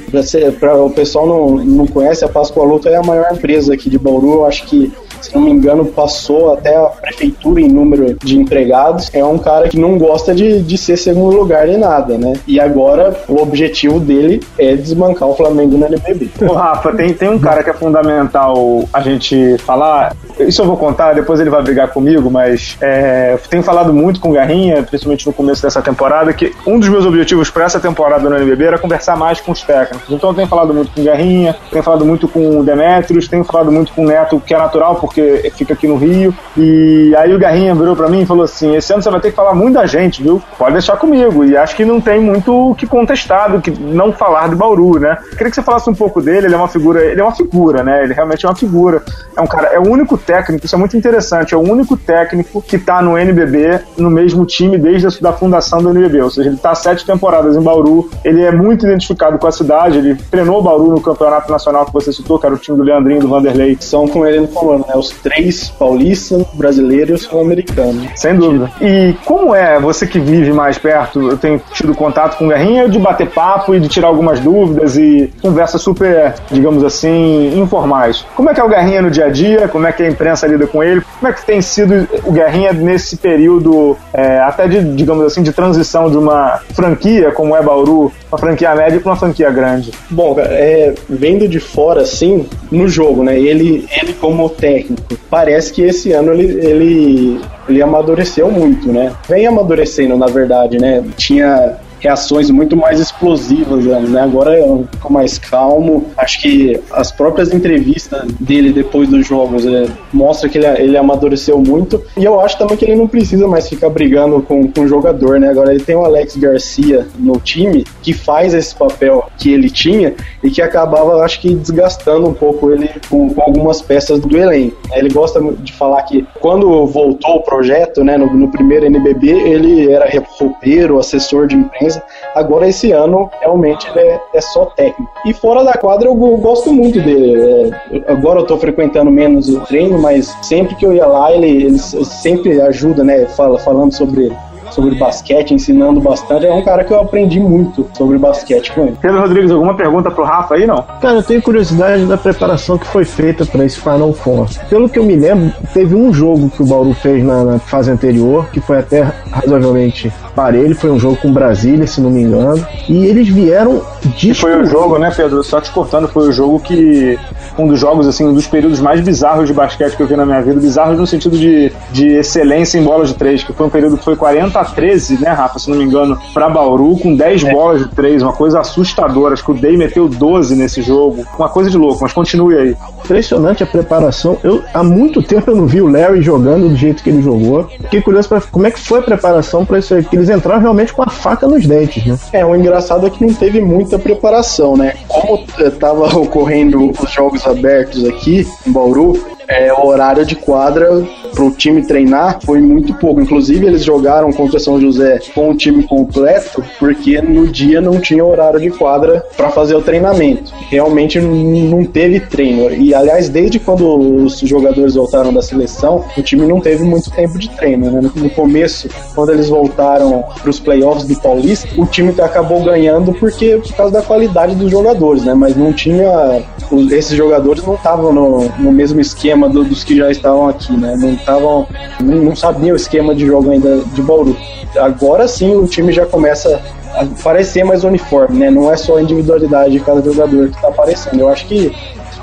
Para 0.59 0.75
o 0.83 0.91
pessoal 0.91 1.27
não, 1.27 1.57
não 1.65 1.87
conhece, 1.87 2.25
a 2.25 2.29
Pascoaloto 2.29 2.89
é 2.89 2.97
a 2.97 3.03
maior 3.03 3.33
empresa 3.33 3.75
aqui 3.75 3.89
de 3.89 4.00
Bauru. 4.01 4.35
Eu 4.35 4.47
acho 4.47 4.67
que 4.67 4.93
se 5.21 5.35
não 5.35 5.43
me 5.43 5.51
engano, 5.51 5.85
passou 5.85 6.55
até 6.55 6.77
a 6.77 6.85
prefeitura 6.85 7.61
em 7.61 7.69
número 7.69 8.17
de 8.23 8.39
empregados. 8.39 9.11
É 9.13 9.25
um 9.25 9.39
cara 9.39 9.69
que 9.69 9.79
não 9.79 9.99
gosta 9.99 10.35
de, 10.35 10.63
de 10.63 10.79
ser 10.79 10.97
segundo 10.97 11.37
lugar 11.37 11.67
nem 11.67 11.79
nada, 11.79 12.17
né? 12.17 12.35
E 12.47 12.59
agora 12.59 13.15
o 13.29 13.41
objetivo 13.41 14.01
dele 14.01 14.43
é 14.59 14.75
desbancar 14.75 15.29
o 15.29 15.35
Flamengo 15.35 15.77
no 15.77 15.87
NBB. 15.87 16.31
Ô, 16.43 16.53
Rafa, 16.53 16.93
tem, 16.95 17.13
tem 17.13 17.29
um 17.29 17.39
cara 17.39 17.63
que 17.63 17.71
é 17.71 17.75
fundamental 17.75 18.85
a 18.93 19.01
gente 19.01 19.59
falar. 19.59 20.17
Isso 20.39 20.63
eu 20.63 20.67
vou 20.67 20.77
contar, 20.77 21.13
depois 21.13 21.39
ele 21.39 21.51
vai 21.51 21.63
brigar 21.63 21.89
comigo, 21.89 22.31
mas 22.31 22.77
é, 22.81 23.39
tenho 23.49 23.63
falado 23.63 23.93
muito 23.93 24.21
com 24.21 24.31
o 24.31 24.33
Garrinha, 24.33 24.83
principalmente 24.83 25.27
no 25.27 25.33
começo 25.33 25.63
dessa 25.63 25.83
temporada, 25.83 26.33
que 26.33 26.53
um 26.67 26.79
dos 26.79 26.89
meus 26.89 27.05
objetivos 27.05 27.51
para 27.51 27.65
essa 27.65 27.79
temporada 27.79 28.29
no 28.29 28.37
NBB 28.37 28.65
era 28.65 28.79
conversar 28.79 29.17
mais 29.17 29.41
com 29.41 29.53
os 29.53 29.63
técnicos. 29.63 30.11
Então 30.11 30.31
eu 30.31 30.35
tenho 30.35 30.49
falado 30.49 30.73
muito 30.73 30.93
com 30.93 31.01
o 31.01 31.05
Garrinha, 31.05 31.57
tenho 31.71 31.83
falado 31.83 32.07
muito 32.07 32.27
com 32.27 32.61
o 32.61 32.65
Demetrios, 32.65 33.29
tenho 33.29 33.45
falado 33.45 33.71
muito 33.71 33.90
com 33.95 34.05
o 34.05 34.07
Neto, 34.07 34.41
que 34.45 34.55
é 34.55 34.59
natural, 34.59 34.97
porque 34.97 35.51
fica 35.57 35.75
aqui 35.75 35.87
no 35.87 35.97
Rio. 35.97 36.35
E 36.57 37.15
aí 37.17 37.35
o 37.35 37.39
Garrinha 37.39 37.75
virou 37.75 37.95
para 37.95 38.09
mim 38.09 38.23
e 38.23 38.27
falou 38.27 38.45
assim: 38.45 38.75
esse 38.75 38.93
ano 38.93 39.03
você 39.03 39.11
vai 39.11 39.21
ter 39.21 39.31
que 39.31 39.37
falar 39.37 39.55
muito 39.55 39.75
da 39.75 39.87
gente, 39.87 40.23
viu? 40.23 40.43
Pode 40.59 40.73
deixar 40.73 40.97
comigo. 40.97 41.45
E 41.45 41.57
acho 41.57 41.77
que 41.77 41.85
não 41.85 42.01
tem 42.01 42.21
muito 42.21 42.71
o 42.71 42.75
que 42.75 42.87
contestar 42.87 43.53
do 43.53 43.61
que 43.61 43.71
não 43.71 44.13
falar 44.13 44.49
de 44.49 44.57
Bauru, 44.57 44.99
né? 44.99 45.17
Queria 45.31 45.51
que 45.51 45.55
você 45.55 45.63
falasse 45.63 45.89
um 45.89 45.95
pouco 45.95 46.21
dele. 46.21 46.47
Ele 46.47 46.55
é 46.55 46.59
uma 46.59 46.69
figura, 46.69 47.05
ele 47.05 47.21
é 47.21 47.25
uma 47.25 47.35
figura, 47.35 47.83
né? 47.83 48.03
Ele 48.03 48.15
realmente 48.15 48.45
é 48.45 48.49
uma 48.49 48.57
figura. 48.57 49.03
É 49.37 49.41
um 49.41 49.47
cara, 49.47 49.69
é 49.69 49.79
o 49.79 49.89
único 49.89 50.19
técnico, 50.19 50.67
isso 50.67 50.75
é 50.75 50.79
muito 50.79 50.97
interessante, 50.97 51.55
é 51.55 51.57
o 51.57 51.61
único 51.61 51.97
técnico 51.97 52.61
que 52.61 52.79
tá 52.79 53.01
no 53.01 53.17
NBB, 53.17 53.81
no 53.97 54.11
mesmo 54.11 54.45
time 54.45 54.77
desde 54.77 55.07
a 55.07 55.11
da 55.21 55.33
fundação 55.33 55.83
do 55.83 55.91
NBB. 55.91 56.23
Ou 56.23 56.31
seja, 56.31 56.49
ele 56.49 56.59
tá 56.59 56.75
sete 56.75 57.05
temporadas 57.05 57.57
em 57.57 57.61
Bauru, 57.61 58.11
ele 58.25 58.43
é 58.43 58.51
muito 58.51 58.87
identificado 58.87 59.39
com 59.39 59.47
a 59.47 59.53
cidade, 59.53 59.99
ele 59.99 60.15
treinou 60.31 60.63
Bauru 60.63 60.91
no 60.91 61.01
campeonato 61.01 61.51
nacional 61.51 61.87
que 61.87 61.93
você 61.93 62.13
citou, 62.13 62.39
que 62.39 62.47
era 62.47 62.55
o 62.55 62.59
time 62.59 62.77
do 62.77 62.85
Leandrinho, 62.85 63.21
do 63.21 63.29
Vanderlei. 63.29 63.79
São 63.81 64.07
com 64.07 64.27
ele 64.27 64.41
no 64.41 64.49
comando, 64.49 64.87
né? 64.87 64.95
Os 64.95 65.11
três 65.11 65.69
paulistas, 65.71 66.45
brasileiros 66.53 67.23
e 67.23 67.25
sul-americanos. 67.25 68.09
Sem 68.15 68.37
dúvida. 68.37 68.71
E 68.81 69.15
como 69.25 69.55
é 69.55 69.81
você 69.81 70.07
que 70.07 70.19
vive 70.19 70.53
mais 70.53 70.79
perto? 70.79 71.31
Eu 71.31 71.37
tenho 71.37 71.61
tido 71.73 71.95
contato 71.95 72.37
com 72.37 72.47
o 72.47 72.49
Guerrinha 72.49 72.89
de 72.89 72.99
bater 72.99 73.29
papo 73.29 73.75
e 73.75 73.81
de 73.81 73.89
tirar 73.89 74.09
algumas 74.09 74.41
dúvidas 74.41 74.97
e 74.97 75.33
conversas 75.43 75.83
super, 75.83 76.35
digamos 76.51 76.85
assim, 76.85 77.59
informais. 77.59 78.25
Como 78.35 78.51
é 78.51 78.55
que 78.55 78.61
é 78.61 78.65
o 78.65 78.69
Guerrinha 78.69 79.03
no 79.03 79.11
dia 79.11 79.27
a 79.27 79.31
dia? 79.31 79.69
Como 79.69 79.87
é 79.87 79.93
que 79.93 80.03
a 80.03 80.09
imprensa 80.09 80.47
lida 80.47 80.67
com 80.67 80.83
ele? 80.83 81.03
Como 81.19 81.31
é 81.31 81.35
que 81.35 81.45
tem 81.45 81.61
sido 81.61 82.09
o 82.25 82.33
Guerrinha 82.33 82.73
nesse 82.73 83.17
período, 83.17 83.97
é, 84.13 84.41
até 84.41 84.69
de, 84.69 84.83
digamos 84.95 85.25
assim, 85.25 85.43
de 85.43 85.53
transição 85.53 86.11
de 86.11 86.17
uma 86.17 86.61
franquia 86.75 87.33
como 87.33 87.57
é 87.57 87.63
Bauru, 87.63 88.13
uma 88.31 88.39
franquia 88.39 88.75
média 88.75 89.01
para 89.01 89.11
uma 89.11 89.17
franquia 89.17 89.51
grande? 89.51 89.91
Bom, 90.11 90.37
é, 90.39 90.95
vendo 91.09 91.49
de 91.49 91.61
fora, 91.61 92.03
assim, 92.03 92.47
no 92.71 92.89
jogo, 92.89 93.23
né? 93.23 93.39
Ele, 93.39 93.70
ele 93.73 94.13
como 94.15 94.49
técnico, 94.49 95.03
parece 95.29 95.73
que 95.73 95.83
esse 95.83 96.13
ano 96.13 96.33
ele, 96.33 96.67
ele, 96.67 97.41
ele 97.69 97.83
amadureceu 97.83 98.51
muito, 98.51 98.93
né? 98.93 99.13
Vem 99.29 99.47
amadurecendo, 99.47 100.17
na 100.17 100.27
verdade, 100.27 100.79
né? 100.79 101.05
Tinha 101.17 101.77
reações 102.01 102.51
muito 102.51 102.77
mais 102.77 102.99
explosivas, 102.99 103.85
né? 103.85 104.23
Agora 104.23 104.59
é 104.59 104.65
um 104.65 104.85
pouco 104.85 105.13
mais 105.13 105.39
calmo. 105.39 106.07
Acho 106.17 106.41
que 106.41 106.81
as 106.91 107.13
próprias 107.13 107.53
entrevistas 107.53 108.23
dele 108.41 108.73
depois 108.73 109.09
dos 109.09 109.27
jogos 109.27 109.65
é, 109.67 109.87
mostra 110.13 110.49
que 110.49 110.59
ele, 110.59 110.67
ele 110.67 110.97
amadureceu 110.97 111.59
muito. 111.59 112.03
E 112.17 112.25
eu 112.25 112.41
acho 112.41 112.59
também 112.59 112.77
que 112.77 112.85
ele 112.85 112.97
não 112.97 113.07
precisa 113.07 113.47
mais 113.47 113.69
ficar 113.69 113.91
brigando 113.91 114.43
com, 114.43 114.67
com 114.69 114.81
o 114.81 114.89
jogador, 114.89 115.39
né? 115.39 115.51
Agora 115.51 115.73
ele 115.73 115.85
tem 115.85 115.95
o 115.95 116.05
Alex 116.05 116.37
Garcia 116.37 117.07
no 117.19 117.39
time 117.39 117.85
que 118.03 118.13
faz 118.13 118.55
esse 118.55 118.75
papel 118.75 119.29
que 119.37 119.53
ele 119.53 119.71
tinha 119.71 120.15
e 120.43 120.51
que 120.51 120.63
acabava, 120.63 121.23
acho 121.23 121.41
que, 121.41 121.55
desgastando 121.55 122.29
um 122.29 122.35
pouco 122.35 122.71
ele 122.71 122.91
com, 123.09 123.33
com 123.33 123.43
algumas 123.43 123.83
peças 123.83 124.19
do 124.21 124.37
elenco. 124.37 124.77
Ele 124.93 125.11
gosta 125.11 125.41
de 125.41 125.73
falar 125.73 126.03
que 126.03 126.27
quando 126.41 126.87
voltou 126.87 127.37
o 127.37 127.43
projeto, 127.43 128.03
né, 128.03 128.17
no, 128.17 128.33
no 128.33 128.49
primeiro 128.49 128.87
NBB, 128.87 129.29
ele 129.29 129.93
era 129.93 130.11
roupeiro, 130.39 130.99
assessor 130.99 131.47
de 131.47 131.57
imprensa 131.57 131.90
Agora, 132.35 132.69
esse 132.69 132.93
ano, 132.93 133.31
realmente, 133.41 133.89
ele 133.89 134.01
é, 134.01 134.21
é 134.35 134.41
só 134.41 134.67
técnico. 134.67 135.11
E 135.25 135.33
fora 135.33 135.65
da 135.65 135.75
quadra, 135.75 136.09
eu, 136.09 136.13
eu 136.13 136.37
gosto 136.37 136.73
muito 136.73 137.01
dele. 137.01 137.73
É, 137.93 138.13
agora 138.13 138.41
eu 138.41 138.47
tô 138.47 138.57
frequentando 138.59 139.11
menos 139.11 139.49
o 139.49 139.61
treino, 139.61 139.99
mas 139.99 140.35
sempre 140.43 140.75
que 140.77 140.85
eu 140.85 140.93
ia 140.93 141.07
lá, 141.07 141.33
ele, 141.33 141.65
ele 141.65 141.79
sempre 141.79 142.61
ajuda, 142.61 143.03
né? 143.03 143.27
Fala, 143.27 143.59
falando 143.59 143.93
sobre 143.93 144.33
sobre 144.71 144.95
basquete, 144.95 145.55
ensinando 145.55 146.01
bastante. 146.01 146.47
É 146.47 146.53
um 146.53 146.63
cara 146.63 146.85
que 146.85 146.93
eu 146.93 147.01
aprendi 147.01 147.41
muito 147.41 147.87
sobre 147.97 148.19
basquete 148.19 148.73
com 148.73 148.83
ele. 148.83 148.97
Pedro 149.01 149.21
Rodrigues, 149.21 149.51
alguma 149.51 149.75
pergunta 149.75 150.11
pro 150.11 150.25
Rafa 150.25 150.55
aí, 150.55 150.67
não? 150.67 150.83
Cara, 151.01 151.17
eu 151.17 151.23
tenho 151.23 151.43
curiosidade 151.43 152.05
da 152.07 152.17
preparação 152.17 152.79
que 152.79 152.87
foi 152.87 153.05
feita 153.05 153.45
para 153.45 153.65
esse 153.65 153.79
Final 153.81 154.13
Four. 154.13 154.49
Pelo 154.69 154.89
que 154.89 154.99
eu 154.99 155.05
me 155.05 155.17
lembro, 155.17 155.53
teve 155.73 155.95
um 155.95 156.13
jogo 156.13 156.51
que 156.51 156.63
o 156.63 156.67
Bauru 156.67 156.95
fez 156.95 157.25
na, 157.25 157.45
na 157.45 157.59
fase 157.59 157.91
anterior, 157.91 158.47
que 158.53 158.61
foi 158.61 158.79
até 158.79 159.13
razoavelmente 159.31 160.13
parelho, 160.35 160.75
foi 160.75 160.91
um 160.91 160.99
jogo 160.99 161.17
com 161.17 161.33
Brasília, 161.33 161.87
se 161.87 162.01
não 162.01 162.11
me 162.11 162.23
engano, 162.23 162.65
e 162.89 163.05
eles 163.05 163.29
vieram 163.29 163.83
de 164.17 164.33
foi 164.33 164.61
o 164.61 164.65
jogo, 164.65 164.99
né, 164.99 165.13
Pedro? 165.15 165.43
Só 165.43 165.61
te 165.61 165.71
cortando, 165.71 166.09
foi 166.09 166.29
o 166.29 166.33
jogo 166.33 166.61
que 166.61 167.19
um 167.59 167.67
dos 167.67 167.79
jogos 167.79 168.07
assim, 168.07 168.27
um 168.27 168.33
dos 168.33 168.47
períodos 168.47 168.81
mais 168.81 169.01
bizarros 169.01 169.47
de 169.49 169.55
basquete 169.55 169.97
que 169.97 170.03
eu 170.03 170.07
vi 170.07 170.17
na 170.17 170.25
minha 170.25 170.41
vida, 170.41 170.59
bizarros 170.61 170.99
no 170.99 171.07
sentido 171.07 171.37
de, 171.37 171.73
de 171.93 172.09
excelência 172.09 172.79
em 172.79 172.83
bolas 172.83 173.09
de 173.09 173.15
três, 173.15 173.43
que 173.43 173.53
foi 173.53 173.67
um 173.67 173.71
período 173.71 173.99
que 173.99 174.05
foi 174.05 174.17
40 174.17 174.60
a 174.61 174.65
13, 174.65 175.21
né, 175.21 175.31
Rafa, 175.31 175.59
se 175.59 175.71
não 175.71 175.77
me 175.77 175.85
engano, 175.85 176.19
para 176.33 176.49
Bauru, 176.49 176.97
com 176.99 177.15
10 177.15 177.45
é. 177.45 177.53
bolas 177.53 177.81
de 177.81 177.89
três, 177.95 178.23
uma 178.23 178.33
coisa 178.33 178.61
assustadora. 178.61 179.35
Acho 179.35 179.45
que 179.45 179.51
o 179.51 179.55
Day 179.55 179.77
meteu 179.77 180.09
12 180.09 180.55
nesse 180.55 180.83
jogo, 180.83 181.25
uma 181.39 181.49
coisa 181.49 181.71
de 181.71 181.77
louco, 181.77 181.99
mas 182.03 182.13
continue 182.13 182.57
aí. 182.57 182.77
Impressionante 183.05 183.63
a 183.63 183.67
preparação. 183.67 184.39
Eu, 184.43 184.63
há 184.73 184.83
muito 184.83 185.23
tempo 185.23 185.51
eu 185.51 185.57
não 185.57 185.67
vi 185.67 185.81
o 185.81 185.91
Larry 185.91 186.23
jogando 186.23 186.69
do 186.69 186.77
jeito 186.77 187.03
que 187.03 187.11
ele 187.11 187.23
jogou. 187.23 187.65
Fiquei 187.65 188.01
curioso 188.01 188.29
para 188.29 188.41
como 188.41 188.67
é 188.67 188.71
que 188.71 188.81
foi 188.81 189.01
a 189.01 189.03
preparação 189.03 189.65
para 189.65 189.79
isso 189.79 189.95
aí, 189.95 190.03
porque 190.03 190.17
eles 190.17 190.29
entraram 190.29 190.61
realmente 190.61 190.93
com 190.93 191.03
a 191.03 191.09
faca 191.09 191.47
nos 191.47 191.67
dentes, 191.67 192.05
né? 192.05 192.19
É, 192.33 192.45
o 192.45 192.55
engraçado 192.55 193.07
é 193.07 193.11
que 193.11 193.25
não 193.25 193.35
teve 193.35 193.61
muita 193.61 193.99
preparação, 193.99 194.77
né? 194.77 194.95
Como 195.09 195.45
estava 195.59 196.05
ocorrendo 196.19 196.91
os 196.91 197.11
jogos 197.11 197.47
abertos 197.47 198.05
aqui 198.05 198.47
em 198.67 198.73
Bauru, 198.73 199.21
é, 199.51 199.73
horário 199.73 200.25
de 200.25 200.37
quadra 200.37 200.89
para 201.35 201.45
o 201.45 201.51
time 201.51 201.83
treinar 201.85 202.39
foi 202.45 202.61
muito 202.61 202.95
pouco. 202.95 203.21
Inclusive, 203.21 203.67
eles 203.67 203.83
jogaram 203.83 204.33
contra 204.33 204.59
São 204.59 204.81
José 204.81 205.19
com 205.35 205.51
o 205.51 205.55
time 205.57 205.83
completo, 205.83 206.63
porque 206.79 207.21
no 207.21 207.49
dia 207.49 207.81
não 207.81 208.01
tinha 208.01 208.25
horário 208.25 208.61
de 208.61 208.71
quadra 208.71 209.25
para 209.37 209.51
fazer 209.51 209.75
o 209.75 209.83
treinamento. 209.83 210.53
Realmente 210.69 211.21
não 211.21 211.85
teve 211.85 212.21
treino. 212.21 212.71
E, 212.71 212.95
aliás, 212.95 213.29
desde 213.29 213.59
quando 213.59 214.25
os 214.25 214.39
jogadores 214.39 214.95
voltaram 214.95 215.33
da 215.33 215.43
seleção, 215.43 216.05
o 216.17 216.23
time 216.23 216.47
não 216.47 216.61
teve 216.61 216.85
muito 216.85 217.11
tempo 217.11 217.39
de 217.39 217.51
treino. 217.51 217.91
Né? 217.91 218.11
No 218.15 218.31
começo, 218.31 218.89
quando 219.15 219.33
eles 219.33 219.49
voltaram 219.49 220.25
para 220.41 220.51
os 220.51 220.61
playoffs 220.61 221.05
do 221.05 221.21
Paulista, 221.21 221.69
o 221.77 221.87
time 221.87 222.15
acabou 222.21 222.63
ganhando 222.63 223.13
porque 223.15 223.57
por 223.57 223.75
causa 223.75 223.93
da 223.95 224.03
qualidade 224.03 224.55
dos 224.55 224.71
jogadores, 224.71 225.25
né? 225.25 225.35
Mas 225.35 225.57
não 225.57 225.73
tinha. 225.73 226.43
Esses 226.91 227.17
jogadores 227.17 227.65
não 227.65 227.75
estavam 227.75 228.13
no, 228.13 228.49
no 228.59 228.73
mesmo 228.73 229.01
esquema 229.01 229.49
do, 229.49 229.65
dos 229.65 229.83
que 229.83 229.97
já 229.97 230.11
estavam 230.11 230.49
aqui, 230.49 230.73
né? 230.77 230.95
Não 230.97 231.15
estavam, 231.15 231.67
não, 232.01 232.17
não 232.17 232.37
sabiam 232.37 232.75
o 232.75 232.77
esquema 232.77 233.15
de 233.15 233.27
jogo 233.27 233.51
ainda 233.51 233.79
de 233.79 234.03
Bauru. 234.03 234.37
Agora 234.79 235.27
sim 235.27 235.55
o 235.57 235.67
time 235.67 235.93
já 235.93 236.07
começa 236.07 236.61
a 236.95 237.05
parecer 237.23 237.65
mais 237.65 237.83
uniforme, 237.83 238.39
né? 238.39 238.51
Não 238.51 238.73
é 238.73 238.77
só 238.77 238.97
a 238.97 239.03
individualidade 239.03 239.73
de 239.73 239.81
cada 239.81 240.01
jogador 240.01 240.49
que 240.49 240.57
está 240.57 240.69
aparecendo. 240.69 241.21
Eu 241.21 241.29
acho 241.29 241.47
que 241.47 241.75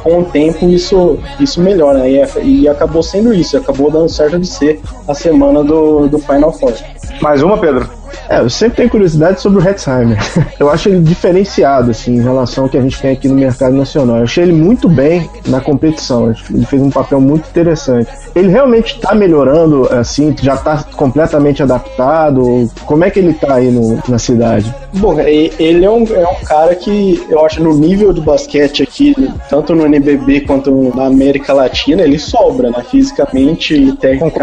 com 0.04 0.20
o 0.20 0.26
tempo 0.26 0.66
isso, 0.70 1.20
isso 1.40 1.62
melhora, 1.62 2.00
né? 2.00 2.10
E, 2.42 2.62
e 2.62 2.70
acabou 2.70 3.04
sendo 3.04 3.34
isso, 3.34 3.58
acabou 3.58 3.92
dando 3.92 4.08
certo 4.08 4.40
de 4.40 4.48
ser 4.48 4.80
a 5.08 5.14
semana 5.14 5.64
do, 5.64 6.08
do 6.08 6.20
Final 6.20 6.54
Four. 6.54 6.74
Mais 7.22 7.42
uma, 7.42 7.58
Pedro? 7.58 7.97
É, 8.30 8.40
eu 8.40 8.50
sempre 8.50 8.78
tenho 8.78 8.90
curiosidade 8.90 9.42
sobre 9.42 9.60
o 9.60 9.68
Hetzheimer. 9.68 10.18
Eu 10.60 10.70
acho 10.70 10.90
ele 10.90 11.00
diferenciado, 11.00 11.92
assim, 11.92 12.16
em 12.16 12.22
relação 12.22 12.66
ao 12.66 12.70
que 12.70 12.78
a 12.78 12.82
gente 12.82 13.00
tem 13.00 13.12
aqui 13.12 13.28
no 13.28 13.36
mercado 13.36 13.76
nacional. 13.76 14.18
Eu 14.18 14.24
achei 14.24 14.44
ele 14.44 14.54
muito 14.54 14.90
bem 14.90 15.30
na 15.48 15.62
competição. 15.62 16.34
Ele 16.50 16.66
fez 16.66 16.82
um 16.82 16.90
papel 16.90 17.22
muito 17.22 17.48
interessante. 17.48 18.10
Ele 18.36 18.50
realmente 18.50 18.96
está 18.96 19.14
melhorando, 19.14 19.88
assim, 19.94 20.36
já 20.42 20.56
está 20.56 20.84
completamente 20.96 21.62
adaptado? 21.64 22.70
Como 22.86 23.04
é 23.04 23.10
que 23.10 23.20
ele 23.20 23.32
está 23.32 23.56
aí 23.56 23.72
no, 23.72 24.00
na 24.08 24.18
cidade? 24.18 24.74
Bom, 24.94 25.20
ele 25.20 25.86
é 25.86 25.90
um, 25.90 26.04
é 26.04 26.28
um 26.28 26.46
cara 26.46 26.76
que 26.76 27.24
eu 27.30 27.46
acho 27.46 27.64
no 27.64 27.74
nível 27.74 28.14
do 28.14 28.22
basquete 28.22 28.84
aqui, 28.84 29.16
tanto 29.50 29.76
no 29.76 29.86
NBB 29.86 30.42
quanto 30.42 30.72
na 30.96 31.06
América 31.06 31.54
Latina, 31.54 32.02
ele 32.02 32.18
sobra, 32.18 32.70
né? 32.70 32.84
Fisicamente 32.90 33.74
e 33.76 33.92
tecnicamente. 33.94 34.34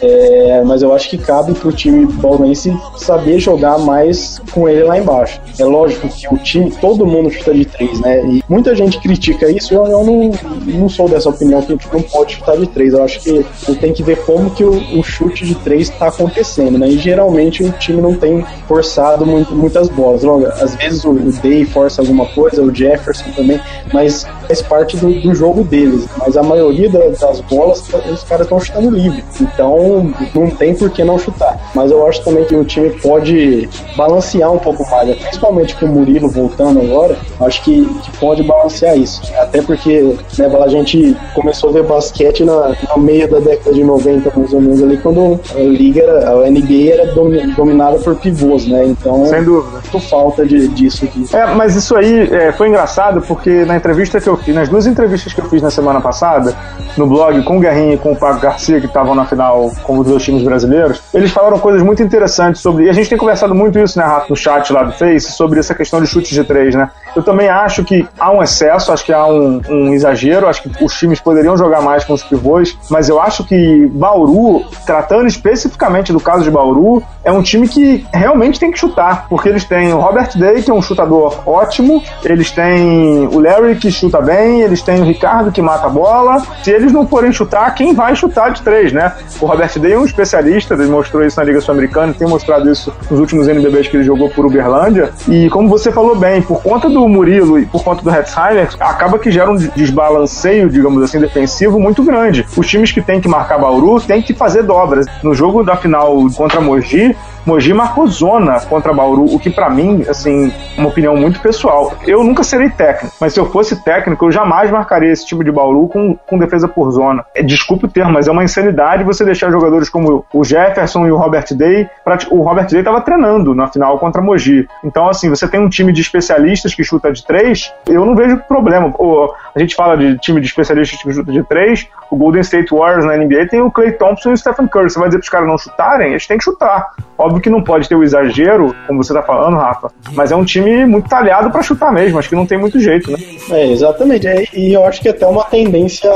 É, 0.00 0.62
mas 0.64 0.82
eu 0.82 0.94
acho 0.94 1.08
que 1.10 1.18
cabe 1.18 1.52
pro 1.54 1.72
time 1.72 2.06
bauruense 2.22 2.74
saber 2.96 3.38
jogar 3.38 3.78
mais 3.78 4.40
com 4.52 4.68
ele 4.68 4.84
lá 4.84 4.98
embaixo. 4.98 5.40
É 5.58 5.64
lógico 5.64 6.08
que 6.08 6.32
o 6.32 6.38
time, 6.38 6.70
todo 6.80 7.04
mundo 7.04 7.30
chuta 7.30 7.52
de 7.52 7.64
três, 7.64 8.00
né? 8.00 8.24
E 8.24 8.44
muita 8.48 8.74
gente 8.74 8.98
critica 9.00 9.50
isso, 9.50 9.74
eu, 9.74 9.86
eu 9.86 10.04
não, 10.04 10.30
não 10.64 10.88
sou 10.88 11.08
dessa 11.08 11.28
opinião 11.28 11.60
que 11.60 11.72
a 11.72 11.76
gente 11.76 11.92
não 11.92 12.02
pode 12.02 12.34
chutar 12.36 12.56
de 12.56 12.66
três. 12.66 12.94
Eu 12.94 13.02
acho 13.02 13.20
que 13.20 13.44
tem 13.80 13.92
que 13.92 14.02
ver 14.02 14.24
como 14.24 14.50
que 14.50 14.64
o, 14.64 14.98
o 14.98 15.02
chute 15.02 15.44
de 15.44 15.54
três 15.56 15.90
está 15.90 16.06
acontecendo, 16.08 16.78
né? 16.78 16.88
E 16.88 16.98
geralmente 16.98 17.64
o 17.64 17.72
time 17.72 18.00
não 18.00 18.14
tem 18.14 18.44
forçado 18.68 19.26
muito, 19.26 19.54
muitas 19.54 19.88
bolas. 19.88 20.22
Logo, 20.22 20.46
às 20.46 20.74
vezes 20.76 21.04
o, 21.04 21.10
o 21.10 21.32
Day 21.42 21.64
força 21.64 22.00
alguma 22.00 22.26
coisa, 22.26 22.62
o 22.62 22.74
Jefferson 22.74 23.30
também, 23.34 23.60
mas 23.92 24.24
faz 24.46 24.62
parte 24.62 24.96
do, 24.96 25.20
do 25.20 25.34
jogo 25.34 25.64
deles. 25.64 26.06
Mas 26.18 26.36
a 26.36 26.42
maioria 26.42 26.88
das 26.90 27.40
bolas 27.42 27.82
os 28.10 28.22
caras 28.24 28.46
estão 28.46 28.60
chutando 28.60 28.90
livre. 28.90 29.24
Então 29.40 30.12
não 30.34 30.50
tem 30.50 30.74
por 30.74 30.90
que 30.90 31.02
não 31.02 31.18
chutar. 31.18 31.58
Mas 31.74 31.90
eu 31.90 32.06
acho 32.06 32.11
também 32.20 32.44
que 32.44 32.54
o 32.54 32.64
time 32.64 32.90
pode 33.00 33.68
balancear 33.96 34.52
um 34.52 34.58
pouco 34.58 34.88
mais, 34.90 35.08
né? 35.08 35.14
principalmente 35.14 35.74
com 35.76 35.86
o 35.86 35.88
Murilo 35.88 36.28
voltando 36.28 36.80
agora. 36.80 37.16
Acho 37.40 37.62
que, 37.64 37.84
que 37.84 38.16
pode 38.18 38.42
balancear 38.42 38.96
isso. 38.96 39.22
Até 39.38 39.62
porque 39.62 40.16
né, 40.38 40.50
a 40.62 40.68
gente 40.68 41.16
começou 41.34 41.70
a 41.70 41.72
ver 41.72 41.84
basquete 41.84 42.44
na, 42.44 42.74
no 42.94 43.02
meio 43.02 43.28
da 43.28 43.38
década 43.40 43.72
de 43.72 43.82
90, 43.82 44.32
mais 44.36 44.52
ou 44.52 44.60
menos, 44.60 44.82
ali, 44.82 44.96
quando 44.98 45.40
a 45.54 45.58
liga 45.58 46.02
era, 46.02 46.30
a 46.30 46.50
NBA 46.50 46.92
era 46.92 47.12
dominada 47.56 47.98
por 47.98 48.16
pivôs, 48.16 48.66
né? 48.66 48.86
Então, 48.86 49.26
sem 49.26 49.42
dúvida, 49.42 49.80
muito 49.80 50.00
falta 50.08 50.46
de, 50.46 50.68
disso 50.68 51.04
aqui. 51.04 51.26
É, 51.32 51.46
mas 51.54 51.74
isso 51.74 51.96
aí 51.96 52.28
é, 52.32 52.52
foi 52.52 52.68
engraçado 52.68 53.22
porque 53.22 53.64
na 53.64 53.76
entrevista 53.76 54.20
que 54.20 54.28
eu 54.28 54.36
fiz, 54.36 54.54
nas 54.54 54.68
duas 54.68 54.86
entrevistas 54.86 55.32
que 55.32 55.40
eu 55.40 55.46
fiz 55.46 55.62
na 55.62 55.70
semana 55.70 56.00
passada, 56.00 56.54
no 56.96 57.06
blog 57.06 57.42
com 57.42 57.58
o 57.58 57.60
Guerrinha 57.60 57.94
e 57.94 57.98
com 57.98 58.12
o 58.12 58.16
Paco 58.16 58.40
Garcia, 58.40 58.80
que 58.80 58.86
estavam 58.86 59.14
na 59.14 59.24
final 59.24 59.70
com 59.82 59.98
os 59.98 60.06
dois 60.06 60.22
times 60.22 60.42
brasileiros, 60.42 61.00
eles 61.12 61.30
falaram 61.30 61.58
coisas 61.58 61.82
muito 61.82 62.01
interessantes 62.02 62.60
sobre. 62.60 62.84
E 62.84 62.90
a 62.90 62.92
gente 62.92 63.08
tem 63.08 63.18
conversado 63.18 63.54
muito 63.54 63.78
isso, 63.78 63.98
né, 63.98 64.04
Rato, 64.04 64.30
no 64.30 64.36
chat 64.36 64.72
lá 64.72 64.82
do 64.82 64.92
Face, 64.92 65.32
sobre 65.32 65.60
essa 65.60 65.74
questão 65.74 66.00
de 66.00 66.06
chute 66.06 66.34
de 66.34 66.44
três, 66.44 66.74
né? 66.74 66.90
Eu 67.14 67.22
também 67.22 67.48
acho 67.48 67.84
que 67.84 68.06
há 68.18 68.30
um 68.30 68.42
excesso, 68.42 68.92
acho 68.92 69.04
que 69.04 69.12
há 69.12 69.26
um, 69.26 69.60
um 69.68 69.92
exagero, 69.92 70.48
acho 70.48 70.62
que 70.62 70.84
os 70.84 70.94
times 70.94 71.20
poderiam 71.20 71.56
jogar 71.56 71.82
mais 71.82 72.04
com 72.04 72.14
os 72.14 72.22
pivôs, 72.22 72.76
mas 72.90 73.08
eu 73.08 73.20
acho 73.20 73.44
que 73.44 73.86
Bauru, 73.92 74.64
tratando 74.86 75.26
especificamente 75.26 76.12
do 76.12 76.20
caso 76.20 76.42
de 76.42 76.50
Bauru, 76.50 77.02
é 77.24 77.30
um 77.30 77.42
time 77.42 77.68
que 77.68 78.06
realmente 78.12 78.58
tem 78.58 78.70
que 78.70 78.78
chutar, 78.78 79.26
porque 79.28 79.48
eles 79.48 79.64
têm 79.64 79.92
o 79.92 79.98
Robert 79.98 80.30
Day, 80.36 80.62
que 80.62 80.70
é 80.70 80.74
um 80.74 80.82
chutador 80.82 81.40
ótimo, 81.46 82.02
eles 82.24 82.50
têm 82.50 83.26
o 83.26 83.38
Larry, 83.38 83.76
que 83.76 83.90
chuta 83.90 84.20
bem, 84.20 84.60
eles 84.62 84.82
têm 84.82 85.00
o 85.00 85.04
Ricardo, 85.04 85.52
que 85.52 85.62
mata 85.62 85.86
a 85.86 85.90
bola. 85.90 86.42
Se 86.62 86.70
eles 86.70 86.92
não 86.92 87.06
forem 87.06 87.32
chutar, 87.32 87.74
quem 87.74 87.94
vai 87.94 88.16
chutar 88.16 88.50
de 88.50 88.62
três, 88.62 88.92
né? 88.92 89.12
O 89.40 89.46
Robert 89.46 89.78
Day 89.78 89.92
é 89.92 89.98
um 89.98 90.04
especialista, 90.04 90.74
ele 90.74 90.86
mostrou 90.86 91.24
isso 91.24 91.38
na 91.38 91.44
Liga 91.44 91.60
Sul-Americana, 91.60 91.81
tem 91.88 92.28
mostrado 92.28 92.70
isso 92.70 92.92
nos 93.10 93.20
últimos 93.20 93.48
NBBs 93.48 93.88
que 93.88 93.96
ele 93.96 94.04
jogou 94.04 94.30
por 94.30 94.46
Uberlândia, 94.46 95.10
e 95.28 95.48
como 95.50 95.68
você 95.68 95.90
falou 95.90 96.16
bem, 96.16 96.42
por 96.42 96.62
conta 96.62 96.88
do 96.88 97.08
Murilo 97.08 97.58
e 97.58 97.66
por 97.66 97.82
conta 97.82 98.02
do 98.02 98.10
Hetzheimer, 98.10 98.68
acaba 98.80 99.18
que 99.18 99.30
gera 99.30 99.50
um 99.50 99.56
desbalanceio, 99.56 100.68
digamos 100.68 101.02
assim, 101.02 101.20
defensivo 101.20 101.78
muito 101.78 102.02
grande. 102.02 102.46
Os 102.56 102.66
times 102.66 102.92
que 102.92 103.00
têm 103.00 103.20
que 103.20 103.28
marcar 103.28 103.58
Bauru 103.58 104.00
têm 104.00 104.22
que 104.22 104.34
fazer 104.34 104.62
dobras. 104.62 105.06
No 105.22 105.34
jogo 105.34 105.62
da 105.62 105.76
final 105.76 106.16
contra 106.36 106.60
Mogi, 106.60 107.16
Mogi 107.44 107.74
marcou 107.74 108.06
zona 108.06 108.60
contra 108.60 108.92
Bauru, 108.92 109.24
o 109.24 109.38
que 109.38 109.50
para 109.50 109.68
mim, 109.68 110.04
assim, 110.08 110.52
uma 110.78 110.88
opinião 110.88 111.16
muito 111.16 111.40
pessoal. 111.40 111.94
Eu 112.06 112.22
nunca 112.22 112.44
serei 112.44 112.70
técnico, 112.70 113.14
mas 113.20 113.32
se 113.32 113.40
eu 113.40 113.46
fosse 113.46 113.82
técnico, 113.82 114.24
eu 114.24 114.30
jamais 114.30 114.70
marcaria 114.70 115.10
esse 115.10 115.26
tipo 115.26 115.42
de 115.42 115.50
Bauru 115.50 115.88
com, 115.88 116.16
com 116.16 116.38
defesa 116.38 116.68
por 116.68 116.90
zona. 116.92 117.24
É, 117.34 117.42
desculpe 117.42 117.86
o 117.86 117.88
termo, 117.88 118.12
mas 118.12 118.28
é 118.28 118.30
uma 118.30 118.44
insanidade 118.44 119.02
você 119.02 119.24
deixar 119.24 119.50
jogadores 119.50 119.88
como 119.88 120.24
o 120.32 120.44
Jefferson 120.44 121.06
e 121.06 121.10
o 121.10 121.16
Robert 121.16 121.46
Day. 121.52 121.88
Pra, 122.04 122.18
o 122.30 122.42
Robert 122.42 122.68
Day 122.68 122.80
estava 122.80 123.00
treinando 123.00 123.54
na 123.54 123.66
final 123.66 123.98
contra 123.98 124.22
Mogi. 124.22 124.68
Então, 124.84 125.08
assim, 125.08 125.28
você 125.28 125.48
tem 125.48 125.60
um 125.60 125.68
time 125.68 125.92
de 125.92 126.00
especialistas 126.00 126.74
que 126.74 126.84
chuta 126.84 127.12
de 127.12 127.24
três, 127.24 127.72
eu 127.88 128.06
não 128.06 128.14
vejo 128.14 128.36
problema. 128.48 128.92
O, 128.98 129.32
a 129.54 129.58
gente 129.58 129.74
fala 129.74 129.96
de 129.96 130.16
time 130.18 130.40
de 130.40 130.46
especialistas 130.46 131.00
que 131.02 131.12
chuta 131.12 131.32
de 131.32 131.42
três, 131.42 131.88
o 132.10 132.16
Golden 132.16 132.42
State 132.42 132.72
Warriors 132.72 133.04
na 133.04 133.16
NBA 133.16 133.48
tem 133.48 133.60
o 133.60 133.70
Clay 133.70 133.92
Thompson 133.92 134.30
e 134.30 134.32
o 134.34 134.36
Stephen 134.36 134.68
Curry. 134.68 134.90
Você 134.90 134.98
vai 134.98 135.08
dizer 135.08 135.18
para 135.18 135.24
os 135.24 135.30
caras 135.30 135.48
não 135.48 135.58
chutarem? 135.58 136.10
Eles 136.10 136.26
têm 136.26 136.38
que 136.38 136.44
chutar. 136.44 136.90
Óbvio 137.18 137.31
que 137.40 137.50
não 137.50 137.62
pode 137.62 137.88
ter 137.88 137.94
o 137.94 138.02
exagero, 138.02 138.74
como 138.86 139.02
você 139.02 139.12
tá 139.12 139.22
falando, 139.22 139.56
Rafa, 139.56 139.90
mas 140.12 140.32
é 140.32 140.36
um 140.36 140.44
time 140.44 140.84
muito 140.86 141.08
talhado 141.08 141.50
para 141.50 141.62
chutar 141.62 141.92
mesmo, 141.92 142.18
acho 142.18 142.28
que 142.28 142.34
não 142.34 142.46
tem 142.46 142.58
muito 142.58 142.78
jeito, 142.78 143.10
né? 143.10 143.18
É, 143.50 143.70
exatamente. 143.70 144.26
É, 144.26 144.44
e 144.54 144.72
eu 144.72 144.84
acho 144.84 145.00
que 145.00 145.08
é 145.08 145.10
até 145.10 145.26
uma 145.26 145.44
tendência 145.44 146.10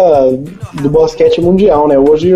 do 0.75 0.89
basquete 0.89 1.41
mundial, 1.41 1.89
né? 1.89 1.99
Hoje 1.99 2.33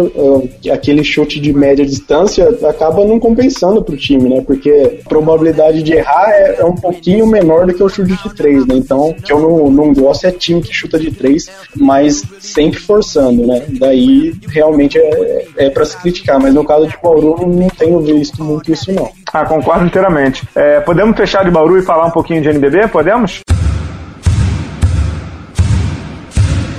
aquele 0.73 1.05
chute 1.05 1.41
de 1.41 1.53
média 1.53 1.85
distância 1.85 2.49
acaba 2.69 3.05
não 3.05 3.19
compensando 3.19 3.83
pro 3.83 3.97
time, 3.97 4.29
né? 4.29 4.43
Porque 4.47 5.01
a 5.05 5.09
probabilidade 5.09 5.83
de 5.83 5.95
errar 5.95 6.31
é, 6.31 6.57
é 6.61 6.65
um 6.65 6.75
pouquinho 6.75 7.27
menor 7.27 7.67
do 7.67 7.75
que 7.75 7.83
o 7.83 7.89
chute 7.89 8.17
de 8.23 8.35
três, 8.35 8.67
né? 8.67 8.77
Então, 8.77 9.11
o 9.11 9.15
que 9.15 9.33
eu 9.33 9.41
não, 9.41 9.71
não 9.71 9.93
gosto 9.93 10.27
é 10.27 10.31
time 10.31 10.63
que 10.63 10.73
chuta 10.73 10.99
de 10.99 11.11
três, 11.11 11.47
mas 11.77 12.23
sempre 12.39 12.79
forçando, 12.79 13.47
né? 13.47 13.65
Daí 13.79 14.35
realmente 14.49 14.99
é, 14.99 15.47
é 15.57 15.71
para 15.71 15.85
se 15.85 15.97
criticar, 15.99 16.41
mas 16.41 16.55
no 16.55 16.65
caso 16.65 16.87
de 16.87 16.97
Bauru 17.03 17.47
não 17.47 17.69
tenho 17.69 18.01
visto 18.01 18.43
muito 18.43 18.70
isso 18.73 18.93
não. 18.93 19.11
Ah, 19.33 19.45
concordo 19.45 19.85
inteiramente. 19.85 20.47
É, 20.55 20.81
podemos 20.81 21.17
fechar 21.17 21.45
de 21.45 21.50
Bauru 21.50 21.79
e 21.79 21.83
falar 21.83 22.07
um 22.07 22.11
pouquinho 22.11 22.43
de 22.43 22.49
NBB? 22.49 22.89
Podemos? 22.89 23.41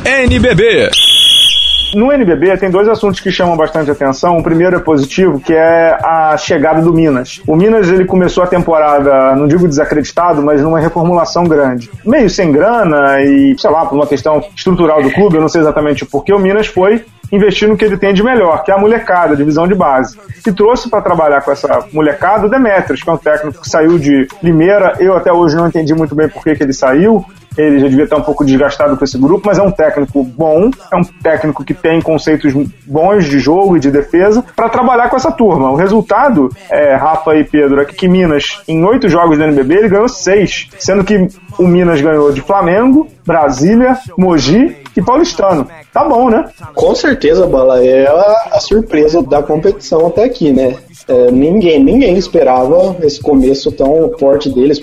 NBB. 0.03 0.89
No 1.93 2.11
NBB 2.11 2.57
tem 2.57 2.69
dois 2.69 2.87
assuntos 2.87 3.19
que 3.19 3.31
chamam 3.31 3.57
bastante 3.57 3.91
atenção. 3.91 4.37
O 4.37 4.43
primeiro 4.43 4.77
é 4.77 4.79
positivo, 4.79 5.39
que 5.39 5.53
é 5.53 5.97
a 6.01 6.37
chegada 6.37 6.81
do 6.81 6.93
Minas. 6.93 7.41
O 7.45 7.55
Minas 7.55 7.89
ele 7.89 8.05
começou 8.05 8.43
a 8.43 8.47
temporada, 8.47 9.35
não 9.35 9.45
digo 9.45 9.67
desacreditado, 9.67 10.41
mas 10.41 10.61
numa 10.61 10.79
reformulação 10.79 11.43
grande. 11.43 11.89
Meio 12.05 12.29
sem 12.29 12.51
grana 12.51 13.21
e, 13.21 13.55
sei 13.57 13.69
lá, 13.69 13.85
por 13.85 13.95
uma 13.95 14.07
questão 14.07 14.41
estrutural 14.55 15.03
do 15.03 15.11
clube, 15.11 15.35
eu 15.35 15.41
não 15.41 15.49
sei 15.49 15.61
exatamente 15.61 16.03
o 16.03 16.07
porquê, 16.07 16.33
o 16.33 16.39
Minas 16.39 16.67
foi 16.67 17.03
investir 17.31 17.67
no 17.67 17.77
que 17.77 17.85
ele 17.85 17.97
tem 17.97 18.13
de 18.13 18.23
melhor, 18.23 18.63
que 18.63 18.71
é 18.71 18.73
a 18.73 18.77
molecada, 18.77 19.33
a 19.33 19.37
divisão 19.37 19.67
de 19.67 19.75
base. 19.75 20.17
E 20.45 20.51
trouxe 20.51 20.89
para 20.89 21.01
trabalhar 21.01 21.41
com 21.41 21.51
essa 21.51 21.85
molecada 21.93 22.47
o 22.47 22.49
Demetrios, 22.49 23.01
que 23.01 23.09
é 23.09 23.13
um 23.13 23.17
técnico 23.17 23.61
que 23.61 23.69
saiu 23.69 23.97
de 23.97 24.27
Limeira. 24.41 24.95
Eu 24.99 25.15
até 25.15 25.31
hoje 25.31 25.55
não 25.55 25.67
entendi 25.67 25.93
muito 25.93 26.15
bem 26.15 26.27
por 26.27 26.43
que, 26.43 26.55
que 26.55 26.63
ele 26.63 26.73
saiu. 26.73 27.25
Ele 27.57 27.79
já 27.79 27.87
devia 27.87 28.05
estar 28.05 28.17
um 28.17 28.21
pouco 28.21 28.45
desgastado 28.45 28.95
com 28.95 29.03
esse 29.03 29.17
grupo, 29.17 29.45
mas 29.45 29.57
é 29.57 29.61
um 29.61 29.71
técnico 29.71 30.23
bom, 30.23 30.71
é 30.91 30.95
um 30.95 31.03
técnico 31.03 31.63
que 31.63 31.73
tem 31.73 32.01
conceitos 32.01 32.53
bons 32.85 33.25
de 33.25 33.39
jogo 33.39 33.75
e 33.75 33.79
de 33.79 33.91
defesa 33.91 34.43
para 34.55 34.69
trabalhar 34.69 35.09
com 35.09 35.17
essa 35.17 35.31
turma. 35.31 35.69
O 35.71 35.75
resultado, 35.75 36.49
é, 36.69 36.95
Rafa 36.95 37.35
e 37.35 37.43
Pedro, 37.43 37.81
é 37.81 37.85
que 37.85 38.07
Minas, 38.07 38.61
em 38.67 38.83
oito 38.85 39.09
jogos 39.09 39.37
da 39.37 39.45
NBB, 39.45 39.75
ele 39.75 39.89
ganhou 39.89 40.07
seis, 40.07 40.69
sendo 40.79 41.03
que 41.03 41.27
o 41.57 41.67
Minas 41.67 42.01
ganhou 42.01 42.31
de 42.31 42.41
Flamengo, 42.41 43.07
Brasília, 43.25 43.97
Mogi 44.17 44.77
e 44.95 45.01
Paulistano. 45.01 45.67
Tá 45.93 46.03
bom, 46.07 46.29
né? 46.29 46.49
Com 46.73 46.95
certeza, 46.95 47.45
Bala. 47.47 47.83
É 47.83 48.07
a, 48.07 48.49
a 48.53 48.59
surpresa 48.59 49.21
da 49.21 49.43
competição 49.43 50.07
até 50.07 50.23
aqui, 50.23 50.51
né? 50.51 50.75
É, 51.11 51.29
ninguém, 51.29 51.83
ninguém 51.83 52.17
esperava 52.17 52.95
esse 53.03 53.19
começo 53.19 53.69
tão 53.73 54.13
forte 54.17 54.49
deles, 54.49 54.79